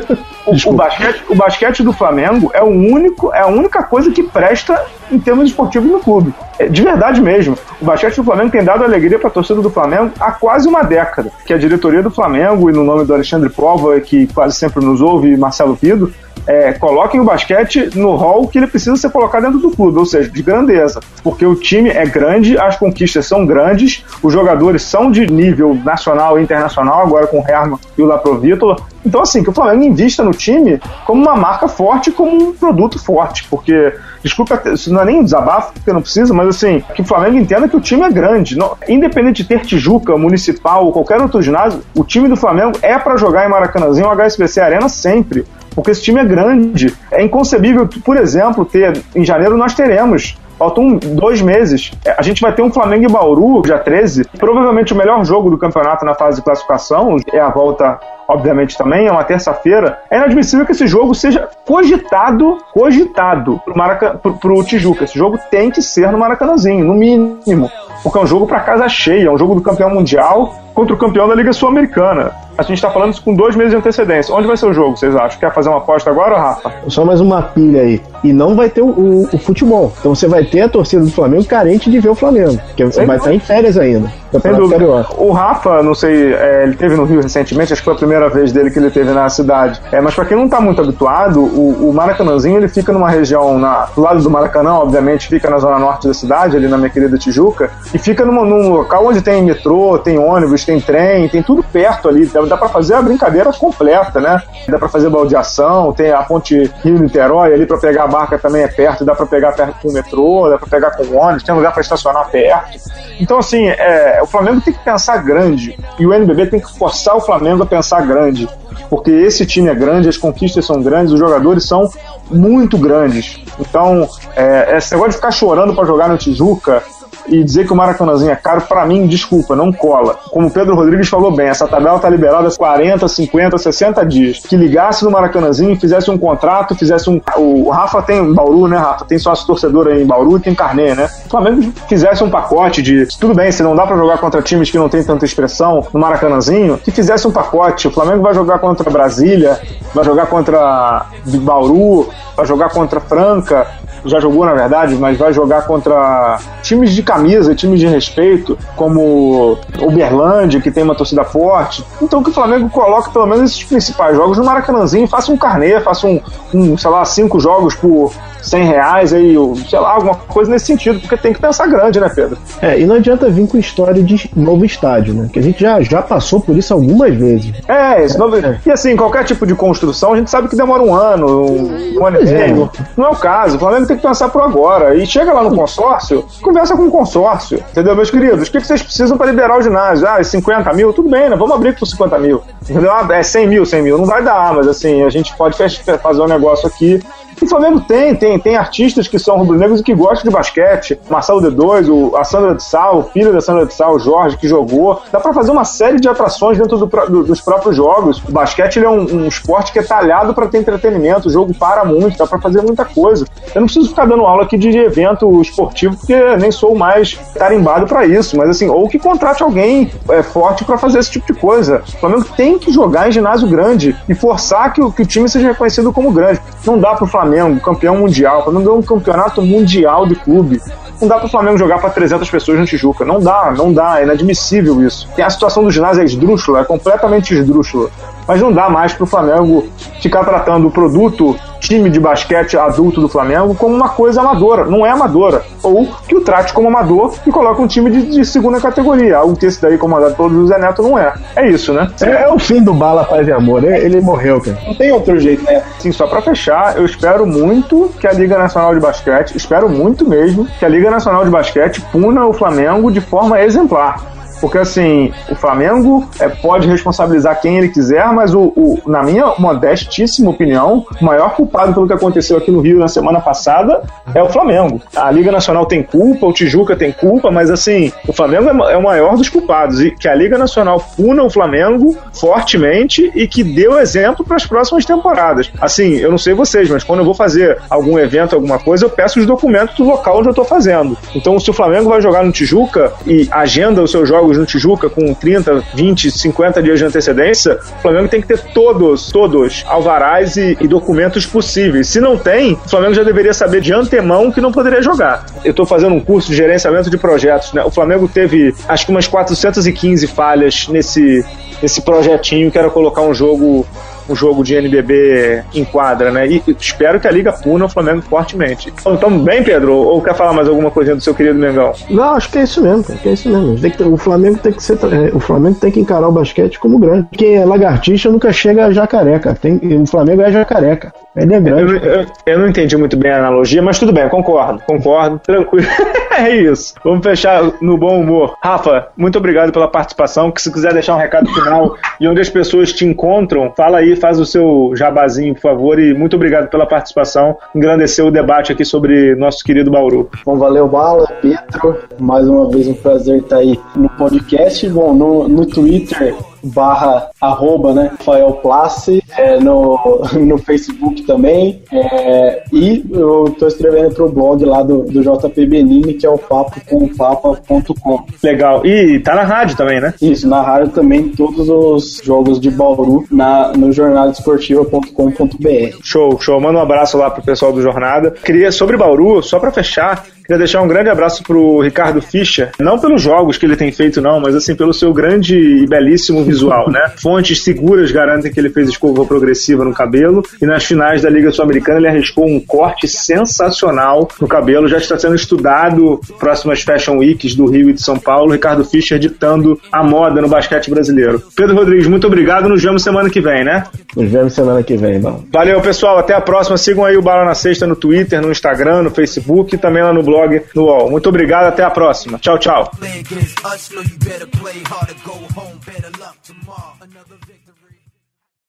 o, 0.46 0.70
o, 0.70 0.72
basquete, 0.72 1.22
o 1.28 1.34
basquete 1.34 1.82
do 1.82 1.92
Flamengo 1.92 2.50
é 2.54 2.62
o 2.62 2.68
único, 2.68 3.32
é 3.34 3.40
a 3.40 3.46
única 3.48 3.82
coisa 3.82 4.10
que 4.10 4.22
presta 4.22 4.82
em 5.10 5.18
termos 5.18 5.48
esportivos 5.48 5.90
no 5.90 6.00
clube. 6.00 6.32
É, 6.58 6.66
de 6.68 6.82
verdade 6.82 7.20
mesmo. 7.20 7.56
O 7.80 7.84
basquete 7.84 8.16
do 8.16 8.24
Flamengo 8.24 8.50
tem 8.50 8.64
dado 8.64 8.84
alegria 8.84 9.18
para 9.18 9.28
a 9.28 9.32
torcida 9.32 9.60
do 9.60 9.70
Flamengo 9.70 10.12
há 10.18 10.32
quase 10.32 10.68
uma 10.68 10.82
década. 10.82 11.30
Que 11.44 11.52
a 11.52 11.58
diretoria 11.58 12.02
do 12.02 12.10
Flamengo, 12.10 12.70
e 12.70 12.72
no 12.72 12.84
nome 12.84 13.04
do 13.04 13.14
Alexandre 13.14 13.48
Pova, 13.48 13.98
que 14.00 14.26
quase 14.28 14.56
sempre 14.56 14.84
nos 14.84 15.00
ouve, 15.00 15.32
e 15.32 15.36
Marcelo 15.36 15.76
Pido, 15.76 16.12
é, 16.46 16.72
coloquem 16.72 17.20
o 17.20 17.24
basquete 17.24 17.90
no 17.94 18.14
rol 18.16 18.48
que 18.48 18.58
ele 18.58 18.66
precisa 18.66 18.96
ser 18.96 19.10
colocado 19.10 19.44
dentro 19.44 19.58
do 19.58 19.70
clube, 19.70 19.98
ou 19.98 20.06
seja, 20.06 20.28
de 20.28 20.42
grandeza. 20.42 21.00
Porque 21.22 21.44
o 21.44 21.54
time 21.54 21.90
é 21.90 22.04
grande, 22.06 22.58
as 22.58 22.76
conquistas 22.76 23.26
são 23.26 23.46
grandes, 23.46 24.04
os 24.22 24.32
jogadores 24.32 24.82
são 24.82 25.10
de 25.10 25.26
nível 25.30 25.74
nacional 25.84 26.38
e 26.38 26.42
internacional, 26.42 27.02
agora 27.02 27.26
com 27.26 27.40
o 27.40 27.48
Herman 27.48 27.78
e 27.96 28.02
o 28.02 28.06
Laprovitola. 28.06 28.76
Então, 29.04 29.22
assim, 29.22 29.42
que 29.42 29.50
o 29.50 29.52
Flamengo 29.52 29.84
invista 29.84 30.22
no 30.22 30.32
time 30.32 30.80
como 31.06 31.22
uma 31.22 31.36
marca 31.36 31.68
forte, 31.68 32.10
como 32.10 32.48
um 32.48 32.52
produto 32.52 32.98
forte, 32.98 33.46
porque, 33.48 33.94
desculpa, 34.22 34.60
isso 34.72 34.92
não 34.92 35.00
é 35.00 35.04
nem 35.06 35.20
um 35.20 35.24
desabafo, 35.24 35.72
porque 35.72 35.92
não 35.92 36.02
precisa, 36.02 36.34
mas 36.34 36.48
assim, 36.48 36.82
que 36.94 37.02
o 37.02 37.04
Flamengo 37.04 37.38
entenda 37.38 37.68
que 37.68 37.76
o 37.76 37.80
time 37.80 38.02
é 38.02 38.10
grande. 38.10 38.56
Não, 38.58 38.76
independente 38.88 39.42
de 39.42 39.48
ter 39.48 39.60
Tijuca, 39.60 40.16
Municipal 40.16 40.86
ou 40.86 40.92
qualquer 40.92 41.20
outro 41.20 41.40
ginásio, 41.40 41.80
o 41.94 42.04
time 42.04 42.28
do 42.28 42.36
Flamengo 42.36 42.72
é 42.82 42.98
para 42.98 43.16
jogar 43.16 43.46
em 43.46 43.50
Maracanãzinho 43.50 44.06
ou 44.06 44.12
HSBC 44.12 44.60
Arena 44.60 44.88
sempre 44.88 45.46
porque 45.74 45.92
esse 45.92 46.02
time 46.02 46.20
é 46.20 46.24
grande. 46.24 46.94
É 47.10 47.22
inconcebível, 47.22 47.88
por 48.04 48.16
exemplo, 48.16 48.64
ter 48.64 49.00
em 49.14 49.24
janeiro 49.24 49.56
nós 49.56 49.74
teremos 49.74 50.36
Faltam 50.60 50.98
dois 50.98 51.40
meses. 51.40 51.90
É, 52.04 52.14
a 52.18 52.20
gente 52.20 52.42
vai 52.42 52.54
ter 52.54 52.60
um 52.60 52.70
Flamengo 52.70 53.06
e 53.06 53.08
Bauru, 53.10 53.62
dia 53.62 53.78
13. 53.78 54.26
Provavelmente 54.38 54.92
o 54.92 54.96
melhor 54.96 55.24
jogo 55.24 55.48
do 55.48 55.56
campeonato 55.56 56.04
na 56.04 56.14
fase 56.14 56.36
de 56.36 56.44
classificação. 56.44 57.16
É 57.32 57.40
a 57.40 57.48
volta, 57.48 57.98
obviamente, 58.28 58.76
também. 58.76 59.06
É 59.06 59.10
uma 59.10 59.24
terça-feira. 59.24 59.98
É 60.10 60.18
inadmissível 60.18 60.66
que 60.66 60.72
esse 60.72 60.86
jogo 60.86 61.14
seja 61.14 61.48
cogitado, 61.66 62.58
cogitado 62.74 63.58
pro, 63.64 63.74
Maraca, 63.74 64.18
pro, 64.18 64.34
pro 64.34 64.62
Tijuca. 64.62 65.04
Esse 65.04 65.18
jogo 65.18 65.38
tem 65.50 65.70
que 65.70 65.80
ser 65.80 66.12
no 66.12 66.18
Maracanãzinho, 66.18 66.84
no 66.84 66.92
mínimo. 66.92 67.70
Porque 68.02 68.18
é 68.18 68.20
um 68.20 68.26
jogo 68.26 68.46
para 68.46 68.60
casa 68.60 68.86
cheia, 68.86 69.28
é 69.28 69.30
um 69.30 69.38
jogo 69.38 69.54
do 69.54 69.62
campeão 69.62 69.88
mundial 69.88 70.54
contra 70.80 70.94
o 70.94 70.96
campeão 70.96 71.28
da 71.28 71.34
Liga 71.34 71.52
Sul-Americana. 71.52 72.32
A 72.56 72.62
gente 72.62 72.74
está 72.74 72.90
falando 72.90 73.12
isso 73.12 73.22
com 73.22 73.34
dois 73.34 73.56
meses 73.56 73.72
de 73.72 73.78
antecedência. 73.78 74.34
Onde 74.34 74.46
vai 74.46 74.56
ser 74.56 74.66
o 74.66 74.72
jogo, 74.72 74.96
vocês 74.96 75.14
acham? 75.16 75.38
Quer 75.38 75.52
fazer 75.52 75.68
uma 75.68 75.78
aposta 75.78 76.10
agora, 76.10 76.38
Rafa? 76.38 76.72
Só 76.88 77.04
mais 77.04 77.20
uma 77.20 77.40
pilha 77.40 77.82
aí. 77.82 78.02
E 78.22 78.32
não 78.32 78.54
vai 78.54 78.68
ter 78.68 78.82
o, 78.82 78.88
o, 78.88 79.28
o 79.32 79.38
futebol. 79.38 79.92
Então 79.98 80.14
você 80.14 80.26
vai 80.26 80.44
ter 80.44 80.62
a 80.62 80.68
torcida 80.68 81.02
do 81.02 81.10
Flamengo 81.10 81.44
carente 81.44 81.90
de 81.90 82.00
ver 82.00 82.10
o 82.10 82.14
Flamengo. 82.14 82.58
Porque 82.66 82.90
Sem 82.92 83.06
vai 83.06 83.16
estar 83.16 83.32
em 83.32 83.38
férias 83.38 83.78
ainda. 83.78 84.12
Sem 84.38 84.54
dúvida. 84.54 85.06
O 85.16 85.32
Rafa, 85.32 85.82
não 85.82 85.94
sei, 85.94 86.34
é, 86.34 86.64
ele 86.64 86.76
teve 86.76 86.96
no 86.96 87.04
Rio 87.04 87.20
recentemente, 87.20 87.72
acho 87.72 87.80
que 87.80 87.86
foi 87.86 87.94
a 87.94 87.96
primeira 87.96 88.28
vez 88.28 88.52
dele 88.52 88.70
que 88.70 88.78
ele 88.78 88.90
teve 88.90 89.10
na 89.10 89.28
cidade. 89.28 89.80
É, 89.90 90.00
mas 90.00 90.14
para 90.14 90.24
quem 90.26 90.36
não 90.36 90.44
está 90.44 90.60
muito 90.60 90.80
habituado, 90.80 91.40
o, 91.40 91.88
o 91.88 91.94
Maracanãzinho 91.94 92.58
ele 92.58 92.68
fica 92.68 92.92
numa 92.92 93.10
região 93.10 93.58
na, 93.58 93.86
do 93.86 94.00
lado 94.00 94.22
do 94.22 94.30
Maracanã, 94.30 94.74
obviamente, 94.74 95.28
fica 95.28 95.50
na 95.50 95.58
zona 95.58 95.78
norte 95.78 96.06
da 96.06 96.14
cidade, 96.14 96.56
ali 96.56 96.68
na 96.68 96.76
minha 96.76 96.90
querida 96.90 97.18
Tijuca, 97.18 97.70
e 97.92 97.98
fica 97.98 98.24
numa, 98.24 98.44
num 98.44 98.70
local 98.70 99.06
onde 99.06 99.20
tem 99.22 99.42
metrô, 99.42 99.98
tem 99.98 100.18
ônibus, 100.18 100.64
tem 100.70 100.80
trem, 100.80 101.28
tem 101.28 101.42
tudo 101.42 101.64
perto 101.64 102.08
ali, 102.08 102.26
dá 102.26 102.56
para 102.56 102.68
fazer 102.68 102.94
a 102.94 103.02
brincadeira 103.02 103.52
completa, 103.52 104.20
né? 104.20 104.40
Dá 104.68 104.78
para 104.78 104.88
fazer 104.88 105.10
baldeação, 105.10 105.92
tem 105.92 106.12
a 106.12 106.22
ponte 106.22 106.70
Rio-Niterói 106.84 107.52
ali 107.52 107.66
para 107.66 107.76
pegar 107.78 108.04
a 108.04 108.06
barca 108.06 108.38
também 108.38 108.62
é 108.62 108.68
perto, 108.68 109.04
dá 109.04 109.12
para 109.12 109.26
pegar 109.26 109.50
perto 109.52 109.80
com 109.82 109.88
o 109.88 109.92
metrô, 109.92 110.48
dá 110.48 110.58
para 110.58 110.68
pegar 110.68 110.92
com 110.92 111.02
o 111.02 111.16
ônibus, 111.16 111.42
tem 111.42 111.54
lugar 111.54 111.72
para 111.72 111.80
estacionar 111.80 112.30
perto. 112.30 112.78
Então, 113.18 113.38
assim, 113.38 113.66
é, 113.66 114.20
o 114.22 114.26
Flamengo 114.26 114.60
tem 114.60 114.72
que 114.72 114.84
pensar 114.84 115.16
grande 115.18 115.76
e 115.98 116.06
o 116.06 116.14
NBB 116.14 116.46
tem 116.46 116.60
que 116.60 116.78
forçar 116.78 117.16
o 117.16 117.20
Flamengo 117.20 117.64
a 117.64 117.66
pensar 117.66 118.06
grande 118.06 118.48
porque 118.88 119.10
esse 119.10 119.46
time 119.46 119.68
é 119.68 119.74
grande, 119.74 120.08
as 120.08 120.16
conquistas 120.16 120.66
são 120.66 120.82
grandes, 120.82 121.12
os 121.12 121.18
jogadores 121.18 121.64
são 121.64 121.88
muito 122.28 122.76
grandes. 122.76 123.38
Então, 123.58 124.08
é, 124.34 124.76
esse 124.76 124.92
negócio 124.92 125.12
de 125.12 125.16
ficar 125.16 125.30
chorando 125.30 125.74
para 125.74 125.84
jogar 125.84 126.08
no 126.08 126.18
Tijuca 126.18 126.82
e 127.30 127.44
dizer 127.44 127.66
que 127.66 127.72
o 127.72 127.76
Maracanãzinho 127.76 128.30
é 128.30 128.36
caro, 128.36 128.62
para 128.62 128.84
mim, 128.84 129.06
desculpa, 129.06 129.54
não 129.54 129.72
cola. 129.72 130.18
Como 130.30 130.48
o 130.48 130.50
Pedro 130.50 130.74
Rodrigues 130.74 131.08
falou 131.08 131.30
bem, 131.30 131.46
essa 131.46 131.66
tabela 131.66 131.98
tá 131.98 132.08
liberada 132.08 132.48
há 132.48 132.50
40, 132.50 133.06
50, 133.06 133.58
60 133.58 134.06
dias. 134.06 134.38
Que 134.40 134.56
ligasse 134.56 135.04
no 135.04 135.10
Maracanãzinho, 135.10 135.78
fizesse 135.78 136.10
um 136.10 136.18
contrato, 136.18 136.74
fizesse 136.74 137.08
um. 137.08 137.20
O 137.36 137.70
Rafa 137.70 138.02
tem 138.02 138.32
Bauru, 138.32 138.66
né, 138.66 138.76
Rafa? 138.76 139.04
Tem 139.04 139.18
sócio 139.18 139.46
torcedor 139.46 139.88
aí 139.88 140.02
em 140.02 140.06
Bauru 140.06 140.36
e 140.36 140.40
tem 140.40 140.54
carnê, 140.54 140.94
né? 140.94 141.08
O 141.26 141.30
Flamengo 141.30 141.72
fizesse 141.88 142.22
um 142.24 142.30
pacote 142.30 142.82
de. 142.82 143.06
Tudo 143.18 143.34
bem, 143.34 143.52
se 143.52 143.62
não 143.62 143.76
dá 143.76 143.86
para 143.86 143.96
jogar 143.96 144.18
contra 144.18 144.42
times 144.42 144.70
que 144.70 144.78
não 144.78 144.88
tem 144.88 145.02
tanta 145.02 145.24
expressão 145.24 145.86
no 145.92 146.00
Maracanãzinho, 146.00 146.78
que 146.78 146.90
fizesse 146.90 147.26
um 147.26 147.30
pacote. 147.30 147.88
O 147.88 147.90
Flamengo 147.90 148.22
vai 148.22 148.34
jogar 148.34 148.58
contra 148.58 148.90
Brasília, 148.90 149.60
vai 149.94 150.04
jogar 150.04 150.26
contra 150.26 151.06
Bauru, 151.24 152.08
vai 152.36 152.46
jogar 152.46 152.70
contra 152.70 153.00
Franca, 153.00 153.66
já 154.04 154.20
jogou 154.20 154.44
na 154.44 154.54
verdade, 154.54 154.94
mas 154.96 155.18
vai 155.18 155.32
jogar 155.32 155.66
contra 155.66 156.38
times 156.62 156.92
de 156.92 157.02
camisa, 157.02 157.54
times 157.54 157.80
de 157.80 157.86
respeito, 157.86 158.58
como 158.76 159.58
Uberlândia, 159.80 160.60
que 160.60 160.70
tem 160.70 160.82
uma 160.82 160.94
torcida 160.94 161.24
forte. 161.24 161.84
Então 162.00 162.22
que 162.22 162.30
o 162.30 162.32
Flamengo 162.32 162.68
coloque 162.70 163.10
pelo 163.10 163.26
menos 163.26 163.50
esses 163.50 163.64
principais 163.64 164.16
jogos 164.16 164.38
no 164.38 164.44
Maracanãzinho, 164.44 165.06
faça 165.06 165.32
um 165.32 165.36
carnê, 165.36 165.80
faça 165.80 166.06
um, 166.06 166.20
um 166.52 166.76
sei 166.76 166.90
lá, 166.90 167.04
cinco 167.04 167.38
jogos 167.40 167.74
por 167.74 168.12
100 168.42 168.64
reais 168.64 169.12
aí, 169.12 169.36
sei 169.68 169.78
lá, 169.78 169.92
alguma 169.92 170.14
coisa 170.14 170.50
nesse 170.50 170.66
sentido, 170.66 171.00
porque 171.00 171.16
tem 171.16 171.32
que 171.32 171.40
pensar 171.40 171.66
grande, 171.66 172.00
né, 172.00 172.10
Pedro? 172.14 172.38
É, 172.60 172.78
e 172.78 172.86
não 172.86 172.96
adianta 172.96 173.28
vir 173.28 173.46
com 173.46 173.58
história 173.58 174.02
de 174.02 174.30
novo 174.36 174.64
estádio, 174.64 175.14
né? 175.14 175.28
Que 175.32 175.38
a 175.38 175.42
gente 175.42 175.60
já, 175.60 175.80
já 175.80 176.02
passou 176.02 176.40
por 176.40 176.56
isso 176.56 176.72
algumas 176.72 177.14
vezes. 177.14 177.52
É, 177.68 178.02
esse 178.02 178.18
novo... 178.18 178.36
É. 178.36 178.58
e 178.64 178.70
assim, 178.70 178.96
qualquer 178.96 179.24
tipo 179.24 179.46
de 179.46 179.54
construção, 179.54 180.12
a 180.12 180.16
gente 180.16 180.30
sabe 180.30 180.48
que 180.48 180.56
demora 180.56 180.82
um 180.82 180.94
ano, 180.94 181.46
um, 181.46 181.98
um 181.98 182.06
ano 182.06 182.22
e 182.22 182.28
é. 182.28 182.48
meio. 182.48 182.70
Não 182.96 183.06
é 183.06 183.10
o 183.10 183.16
caso, 183.16 183.56
o 183.56 183.58
Flamengo 183.58 183.86
tem 183.86 183.96
que 183.96 184.02
pensar 184.02 184.28
por 184.28 184.42
agora. 184.42 184.94
E 184.94 185.06
chega 185.06 185.32
lá 185.32 185.42
no 185.42 185.54
consórcio, 185.54 186.24
conversa 186.40 186.76
com 186.76 186.84
o 186.84 186.90
consórcio, 186.90 187.62
entendeu, 187.70 187.94
meus 187.94 188.10
queridos? 188.10 188.48
O 188.48 188.52
que 188.52 188.60
vocês 188.60 188.82
precisam 188.82 189.16
para 189.16 189.26
liberar 189.26 189.58
o 189.58 189.62
ginásio? 189.62 190.06
Ah, 190.06 190.22
50 190.22 190.72
mil? 190.72 190.92
Tudo 190.92 191.08
bem, 191.08 191.28
né? 191.28 191.36
Vamos 191.36 191.54
abrir 191.54 191.76
por 191.76 191.86
50 191.86 192.18
mil. 192.18 192.42
Entendeu? 192.62 192.90
Ah, 192.92 193.06
é 193.10 193.22
100 193.22 193.46
mil, 193.46 193.66
100 193.66 193.82
mil. 193.82 193.98
Não 193.98 194.06
vai 194.06 194.22
dar, 194.22 194.54
mas 194.54 194.68
assim, 194.68 195.02
a 195.02 195.10
gente 195.10 195.34
pode 195.36 195.56
fazer 195.56 196.20
um 196.20 196.26
negócio 196.26 196.66
aqui 196.66 197.00
o 197.44 197.48
Flamengo 197.48 197.80
tem, 197.80 198.14
tem, 198.14 198.38
tem 198.38 198.56
artistas 198.56 199.08
que 199.08 199.18
são 199.18 199.38
rubro-negros 199.38 199.80
e 199.80 199.82
que 199.82 199.94
gostam 199.94 200.28
de 200.28 200.30
basquete. 200.30 200.98
Marcelo 201.08 201.40
D2, 201.40 201.88
o, 201.88 202.16
a 202.16 202.24
Sandra 202.24 202.54
de 202.54 202.62
Sal, 202.62 202.98
o 202.98 203.02
filho 203.04 203.32
da 203.32 203.40
Sandra 203.40 203.66
de 203.66 203.74
Sal, 203.74 203.94
o 203.94 203.98
Jorge, 203.98 204.36
que 204.36 204.46
jogou. 204.46 205.00
Dá 205.10 205.18
para 205.18 205.32
fazer 205.32 205.50
uma 205.50 205.64
série 205.64 205.98
de 205.98 206.08
atrações 206.08 206.58
dentro 206.58 206.76
do, 206.76 206.86
do, 206.86 207.24
dos 207.24 207.40
próprios 207.40 207.76
jogos. 207.76 208.22
O 208.28 208.32
basquete 208.32 208.78
é 208.78 208.88
um, 208.88 209.24
um, 209.24 209.28
esporte 209.28 209.72
que 209.72 209.78
é 209.78 209.82
talhado 209.82 210.34
para 210.34 210.46
ter 210.48 210.58
entretenimento. 210.58 211.28
O 211.28 211.30
jogo 211.32 211.54
para 211.54 211.84
muito, 211.84 212.18
dá 212.18 212.26
para 212.26 212.38
fazer 212.38 212.62
muita 212.62 212.84
coisa. 212.84 213.24
Eu 213.54 213.60
não 213.62 213.66
preciso 213.66 213.88
ficar 213.88 214.06
dando 214.06 214.24
aula 214.24 214.42
aqui 214.42 214.58
de 214.58 214.76
evento 214.76 215.40
esportivo, 215.40 215.96
porque 215.96 216.14
nem 216.36 216.52
sou 216.52 216.74
mais 216.74 217.14
tarimbado 217.34 217.86
para 217.86 218.06
isso. 218.06 218.36
Mas 218.36 218.50
assim, 218.50 218.68
ou 218.68 218.88
que 218.88 218.98
contrate 218.98 219.42
alguém 219.42 219.90
é, 220.08 220.22
forte 220.22 220.64
para 220.64 220.76
fazer 220.76 220.98
esse 220.98 221.10
tipo 221.10 221.32
de 221.32 221.38
coisa. 221.38 221.82
O 221.88 221.98
Flamengo 221.98 222.24
tem 222.36 222.58
que 222.58 222.70
jogar 222.70 223.08
em 223.08 223.12
ginásio 223.12 223.48
grande 223.48 223.96
e 224.08 224.14
forçar 224.14 224.72
que, 224.72 224.80
que 224.92 225.02
o 225.02 225.06
time 225.06 225.28
seja 225.28 225.48
reconhecido 225.48 225.92
como 225.92 226.12
grande. 226.12 226.40
Não 226.66 226.78
dá 226.78 226.94
pro 226.94 227.06
Flamengo 227.06 227.29
Flamengo, 227.30 227.60
campeão 227.60 227.96
mundial. 227.96 228.40
O 228.40 228.44
Flamengo 228.44 228.64
ganhou 228.64 228.78
um 228.78 228.82
campeonato 228.82 229.40
mundial 229.42 230.06
de 230.06 230.16
clube. 230.16 230.60
Não 231.00 231.08
dá 231.08 231.16
para 231.16 231.26
o 231.26 231.30
Flamengo 231.30 231.56
jogar 231.56 231.80
para 231.80 231.90
300 231.90 232.28
pessoas 232.28 232.58
no 232.58 232.66
Tijuca. 232.66 233.04
Não 233.04 233.20
dá, 233.20 233.54
não 233.56 233.72
dá. 233.72 234.00
É 234.00 234.02
inadmissível 234.02 234.84
isso. 234.84 235.08
Tem 235.14 235.24
a 235.24 235.30
situação 235.30 235.62
do 235.62 235.70
ginásio 235.70 236.02
é 236.02 236.04
esdrúxula, 236.04 236.60
é 236.60 236.64
completamente 236.64 237.32
esdrúxula. 237.32 237.90
Mas 238.30 238.40
não 238.40 238.52
dá 238.52 238.70
mais 238.70 238.92
para 238.92 239.02
o 239.02 239.06
Flamengo 239.08 239.66
ficar 240.00 240.22
tratando 240.22 240.68
o 240.68 240.70
produto 240.70 241.34
time 241.58 241.90
de 241.90 241.98
basquete 241.98 242.56
adulto 242.56 243.00
do 243.00 243.08
Flamengo 243.08 243.56
como 243.56 243.74
uma 243.74 243.88
coisa 243.88 244.20
amadora. 244.20 244.66
Não 244.66 244.86
é 244.86 244.90
amadora. 244.90 245.42
Ou 245.64 245.88
que 246.06 246.14
o 246.14 246.20
trate 246.20 246.52
como 246.52 246.68
amador 246.68 247.12
e 247.26 247.30
coloque 247.32 247.60
um 247.60 247.66
time 247.66 247.90
de, 247.90 248.02
de 248.02 248.24
segunda 248.24 248.60
categoria. 248.60 249.16
Algo 249.16 249.34
que 249.34 249.46
esse 249.46 249.60
daí, 249.60 249.76
comandado 249.76 250.14
pelo 250.14 250.30
José 250.30 250.56
Neto, 250.58 250.80
não 250.80 250.96
é. 250.96 251.12
É 251.34 251.48
isso, 251.48 251.72
né? 251.72 251.90
É, 252.00 252.22
é 252.22 252.32
o 252.32 252.38
fim 252.38 252.62
do 252.62 252.72
Bala 252.72 253.02
Paz 253.02 253.26
e 253.26 253.32
Amor. 253.32 253.64
Ele, 253.64 253.76
ele 253.76 254.00
morreu, 254.00 254.40
cara. 254.40 254.58
Não 254.64 254.76
tem 254.76 254.92
outro 254.92 255.18
jeito, 255.18 255.42
né? 255.42 255.64
Sim, 255.80 255.90
só 255.90 256.06
para 256.06 256.22
fechar, 256.22 256.76
eu 256.76 256.86
espero 256.86 257.26
muito 257.26 257.90
que 257.98 258.06
a 258.06 258.12
Liga 258.12 258.38
Nacional 258.38 258.72
de 258.74 258.80
Basquete, 258.80 259.36
espero 259.36 259.68
muito 259.68 260.08
mesmo, 260.08 260.46
que 260.56 260.64
a 260.64 260.68
Liga 260.68 260.88
Nacional 260.88 261.24
de 261.24 261.30
Basquete 261.30 261.80
puna 261.90 262.24
o 262.26 262.32
Flamengo 262.32 262.92
de 262.92 263.00
forma 263.00 263.42
exemplar. 263.42 264.19
Porque 264.40 264.58
assim, 264.58 265.12
o 265.30 265.34
Flamengo 265.34 266.08
é, 266.18 266.28
pode 266.28 266.68
responsabilizar 266.68 267.40
quem 267.40 267.58
ele 267.58 267.68
quiser, 267.68 268.06
mas 268.12 268.34
o, 268.34 268.52
o, 268.56 268.80
na 268.86 269.02
minha 269.02 269.34
modestíssima 269.38 270.30
opinião, 270.30 270.84
o 271.00 271.04
maior 271.04 271.34
culpado 271.34 271.72
pelo 271.74 271.86
que 271.86 271.92
aconteceu 271.92 272.36
aqui 272.36 272.50
no 272.50 272.60
Rio 272.60 272.78
na 272.78 272.88
semana 272.88 273.20
passada 273.20 273.82
é 274.14 274.22
o 274.22 274.28
Flamengo. 274.28 274.80
A 274.96 275.10
Liga 275.10 275.30
Nacional 275.30 275.66
tem 275.66 275.82
culpa, 275.82 276.26
o 276.26 276.32
Tijuca 276.32 276.76
tem 276.76 276.92
culpa, 276.92 277.30
mas 277.30 277.50
assim, 277.50 277.92
o 278.06 278.12
Flamengo 278.12 278.48
é, 278.48 278.72
é 278.72 278.76
o 278.76 278.82
maior 278.82 279.16
dos 279.16 279.28
culpados. 279.28 279.80
E 279.80 279.90
que 279.90 280.08
a 280.08 280.14
Liga 280.14 280.38
Nacional 280.38 280.82
puna 280.96 281.22
o 281.22 281.30
Flamengo 281.30 281.96
fortemente 282.12 283.10
e 283.14 283.26
que 283.26 283.44
o 283.68 283.78
exemplo 283.78 284.24
para 284.24 284.36
as 284.36 284.46
próximas 284.46 284.84
temporadas. 284.84 285.50
Assim, 285.60 285.96
eu 285.96 286.10
não 286.10 286.18
sei 286.18 286.34
vocês, 286.34 286.68
mas 286.70 286.82
quando 286.82 287.00
eu 287.00 287.04
vou 287.04 287.14
fazer 287.14 287.58
algum 287.68 287.98
evento, 287.98 288.34
alguma 288.34 288.58
coisa, 288.58 288.86
eu 288.86 288.90
peço 288.90 289.20
os 289.20 289.26
documentos 289.26 289.76
do 289.76 289.84
local 289.84 290.18
onde 290.18 290.28
eu 290.28 290.30
estou 290.30 290.44
fazendo. 290.44 290.96
Então, 291.14 291.38
se 291.38 291.50
o 291.50 291.52
Flamengo 291.52 291.88
vai 291.88 292.00
jogar 292.00 292.24
no 292.24 292.32
Tijuca 292.32 292.92
e 293.06 293.28
agenda 293.30 293.82
os 293.82 293.90
seus 293.90 294.08
jogos 294.08 294.29
jogos 294.30 294.38
no 294.38 294.46
Tijuca 294.46 294.88
com 294.88 295.12
30, 295.12 295.62
20, 295.74 296.10
50 296.10 296.62
dias 296.62 296.78
de 296.78 296.84
antecedência, 296.84 297.58
o 297.78 297.82
Flamengo 297.82 298.08
tem 298.08 298.20
que 298.20 298.28
ter 298.28 298.38
todos, 298.52 299.10
todos 299.10 299.64
alvarás 299.66 300.36
e, 300.36 300.56
e 300.60 300.68
documentos 300.68 301.26
possíveis. 301.26 301.88
Se 301.88 302.00
não 302.00 302.16
tem, 302.16 302.52
o 302.52 302.68
Flamengo 302.68 302.94
já 302.94 303.02
deveria 303.02 303.34
saber 303.34 303.60
de 303.60 303.72
antemão 303.72 304.30
que 304.30 304.40
não 304.40 304.52
poderia 304.52 304.82
jogar. 304.82 305.26
Eu 305.44 305.50
estou 305.50 305.66
fazendo 305.66 305.94
um 305.94 306.00
curso 306.00 306.30
de 306.30 306.36
gerenciamento 306.36 306.90
de 306.90 306.96
projetos, 306.96 307.52
né? 307.52 307.62
O 307.64 307.70
Flamengo 307.70 308.08
teve 308.08 308.54
acho 308.68 308.86
que 308.86 308.92
umas 308.92 309.06
415 309.06 310.06
falhas 310.06 310.68
nesse, 310.68 311.24
nesse 311.62 311.82
projetinho 311.82 312.50
que 312.50 312.58
era 312.58 312.70
colocar 312.70 313.02
um 313.02 313.14
jogo 313.14 313.66
um 314.08 314.14
jogo 314.14 314.42
de 314.42 314.54
NBB 314.54 315.44
em 315.54 315.64
quadra, 315.64 316.10
né? 316.10 316.26
E 316.26 316.42
espero 316.58 317.00
que 317.00 317.08
a 317.08 317.10
Liga 317.10 317.32
puna 317.32 317.66
o 317.66 317.68
Flamengo 317.68 318.02
fortemente. 318.02 318.72
Então, 318.86 319.18
bem, 319.18 319.42
Pedro? 319.42 319.74
Ou 319.74 320.02
quer 320.02 320.14
falar 320.14 320.32
mais 320.32 320.48
alguma 320.48 320.70
coisinha 320.70 320.96
do 320.96 321.02
seu 321.02 321.14
querido 321.14 321.38
Mengão? 321.38 321.72
Não, 321.88 322.14
acho 322.14 322.30
que 322.30 322.38
é 322.38 322.42
isso 322.42 322.62
mesmo, 322.62 322.84
é 323.04 323.08
isso 323.08 323.28
mesmo. 323.28 323.92
o 323.92 323.96
Flamengo 323.96 324.38
tem 324.38 324.52
que 324.52 324.62
ser, 324.62 324.78
é, 324.84 325.14
o 325.14 325.20
Flamengo 325.20 325.58
tem 325.58 325.70
que 325.70 325.80
encarar 325.80 326.08
o 326.08 326.12
basquete 326.12 326.58
como 326.58 326.78
grande. 326.78 327.08
Quem 327.12 327.36
é 327.36 327.44
lagartixa 327.44 328.10
nunca 328.10 328.32
chega 328.32 328.66
a 328.66 328.72
jacareca. 328.72 329.34
Tem, 329.34 329.58
o 329.80 329.86
Flamengo 329.86 330.22
é 330.22 330.32
jacareca. 330.32 330.92
Ele 331.16 331.34
é 331.34 331.40
grande. 331.40 331.72
Eu, 331.72 331.92
eu, 331.92 332.06
eu, 332.24 332.38
não 332.38 332.48
entendi 332.48 332.76
muito 332.76 332.96
bem 332.96 333.10
a 333.10 333.18
analogia, 333.18 333.60
mas 333.60 333.78
tudo 333.78 333.92
bem, 333.92 334.08
concordo, 334.08 334.62
concordo, 334.64 335.18
tranquilo. 335.18 335.66
é 336.16 336.36
isso. 336.36 336.74
Vamos 336.84 337.04
fechar 337.04 337.42
no 337.60 337.76
bom 337.76 338.00
humor. 338.00 338.36
Rafa, 338.42 338.88
muito 338.96 339.18
obrigado 339.18 339.52
pela 339.52 339.68
participação. 339.68 340.30
Que 340.30 340.40
se 340.40 340.52
quiser 340.52 340.72
deixar 340.72 340.94
um 340.94 340.98
recado 340.98 341.28
final 341.32 341.76
e 342.00 342.06
onde 342.06 342.20
as 342.20 342.28
pessoas 342.28 342.72
te 342.72 342.84
encontram, 342.84 343.52
fala 343.56 343.78
aí, 343.78 343.89
faz 343.96 344.18
o 344.18 344.26
seu 344.26 344.72
jabazinho, 344.74 345.34
por 345.34 345.40
favor. 345.40 345.78
E 345.78 345.94
muito 345.94 346.16
obrigado 346.16 346.48
pela 346.48 346.66
participação. 346.66 347.36
Engrandeceu 347.54 348.06
o 348.06 348.10
debate 348.10 348.52
aqui 348.52 348.64
sobre 348.64 349.14
nosso 349.14 349.44
querido 349.44 349.70
Bauru. 349.70 350.08
Bom, 350.24 350.36
valeu, 350.36 350.68
Bala, 350.68 351.06
Pedro. 351.20 351.78
Mais 351.98 352.28
uma 352.28 352.48
vez 352.50 352.68
um 352.68 352.74
prazer 352.74 353.18
estar 353.18 353.38
aí 353.38 353.58
no 353.76 353.88
podcast. 353.90 354.68
Bom, 354.68 354.94
no, 354.94 355.28
no 355.28 355.46
Twitter 355.46 356.14
barra 356.42 357.10
arroba, 357.20 357.74
né, 357.74 357.90
Rafael 357.98 358.32
Place, 358.34 359.02
é, 359.16 359.38
no, 359.38 359.78
no 360.18 360.38
Facebook 360.38 361.02
também, 361.02 361.62
é, 361.72 362.42
e 362.52 362.84
eu 362.90 363.26
estou 363.26 363.48
escrevendo 363.48 363.94
para 363.94 364.04
o 364.04 364.12
blog 364.12 364.44
lá 364.44 364.62
do, 364.62 364.84
do 364.84 365.02
JP 365.02 365.46
Benini, 365.46 365.94
que 365.94 366.06
é 366.06 366.10
o 366.10 366.18
papo.com. 366.18 368.04
Legal, 368.22 368.64
e 368.64 369.00
tá 369.00 369.14
na 369.14 369.22
rádio 369.22 369.56
também, 369.56 369.80
né? 369.80 369.94
Isso, 370.00 370.28
na 370.28 370.42
rádio 370.42 370.70
também, 370.70 371.08
todos 371.10 371.48
os 371.48 372.00
jogos 372.04 372.40
de 372.40 372.50
Bauru 372.50 373.04
na, 373.10 373.52
no 373.52 373.72
jornadaesportiva.com.br. 373.72 375.78
Show, 375.82 376.20
show, 376.20 376.40
manda 376.40 376.58
um 376.58 376.62
abraço 376.62 376.96
lá 376.96 377.10
pro 377.10 377.22
pessoal 377.22 377.52
do 377.52 377.62
Jornada. 377.62 378.10
Queria, 378.10 378.52
sobre 378.52 378.76
Bauru, 378.76 379.22
só 379.22 379.38
para 379.38 379.52
fechar, 379.52 380.04
Queria 380.30 380.38
deixar 380.38 380.62
um 380.62 380.68
grande 380.68 380.88
abraço 380.88 381.24
pro 381.24 381.60
Ricardo 381.60 382.00
Fischer, 382.00 382.52
não 382.60 382.78
pelos 382.78 383.02
jogos 383.02 383.36
que 383.36 383.44
ele 383.44 383.56
tem 383.56 383.72
feito, 383.72 384.00
não, 384.00 384.20
mas 384.20 384.36
assim, 384.36 384.54
pelo 384.54 384.72
seu 384.72 384.92
grande 384.92 385.36
e 385.36 385.66
belíssimo 385.66 386.22
visual, 386.22 386.70
né? 386.70 386.92
Fontes 387.02 387.42
seguras 387.42 387.90
garantem 387.90 388.30
que 388.30 388.38
ele 388.38 388.48
fez 388.48 388.68
escova 388.68 389.04
progressiva 389.04 389.64
no 389.64 389.74
cabelo 389.74 390.22
e 390.40 390.46
nas 390.46 390.64
finais 390.64 391.02
da 391.02 391.10
Liga 391.10 391.32
Sul-Americana 391.32 391.78
ele 391.78 391.88
arriscou 391.88 392.28
um 392.28 392.38
corte 392.38 392.86
sensacional 392.86 394.08
no 394.20 394.28
cabelo, 394.28 394.68
já 394.68 394.78
está 394.78 394.96
sendo 394.96 395.16
estudado 395.16 396.00
próximas 396.20 396.62
Fashion 396.62 396.98
Weeks 396.98 397.34
do 397.34 397.46
Rio 397.46 397.68
e 397.68 397.72
de 397.72 397.82
São 397.82 397.98
Paulo. 397.98 398.30
Ricardo 398.32 398.64
Fischer 398.64 399.00
ditando 399.00 399.60
a 399.72 399.82
moda 399.82 400.20
no 400.20 400.28
basquete 400.28 400.70
brasileiro. 400.70 401.20
Pedro 401.34 401.56
Rodrigues, 401.56 401.88
muito 401.88 402.06
obrigado. 402.06 402.48
Nos 402.48 402.62
vemos 402.62 402.84
semana 402.84 403.10
que 403.10 403.20
vem, 403.20 403.42
né? 403.42 403.64
Nos 403.96 404.08
vemos 404.08 404.32
semana 404.32 404.62
que 404.62 404.76
vem, 404.76 404.94
irmão. 404.94 405.24
Valeu, 405.32 405.60
pessoal. 405.60 405.98
Até 405.98 406.14
a 406.14 406.20
próxima. 406.20 406.56
Sigam 406.56 406.84
aí 406.84 406.96
o 406.96 407.02
Bala 407.02 407.24
na 407.24 407.34
Sexta 407.34 407.66
no 407.66 407.74
Twitter, 407.74 408.22
no 408.22 408.30
Instagram, 408.30 408.82
no 408.82 408.90
Facebook 408.90 409.56
e 409.56 409.58
também 409.58 409.82
lá 409.82 409.92
no 409.92 410.02
blog, 410.02 410.19
no 410.54 410.64
UOL. 410.64 410.90
Muito 410.90 411.08
obrigado. 411.08 411.46
Até 411.46 411.62
a 411.62 411.70
próxima. 411.70 412.18
Tchau, 412.18 412.38
tchau. 412.38 412.70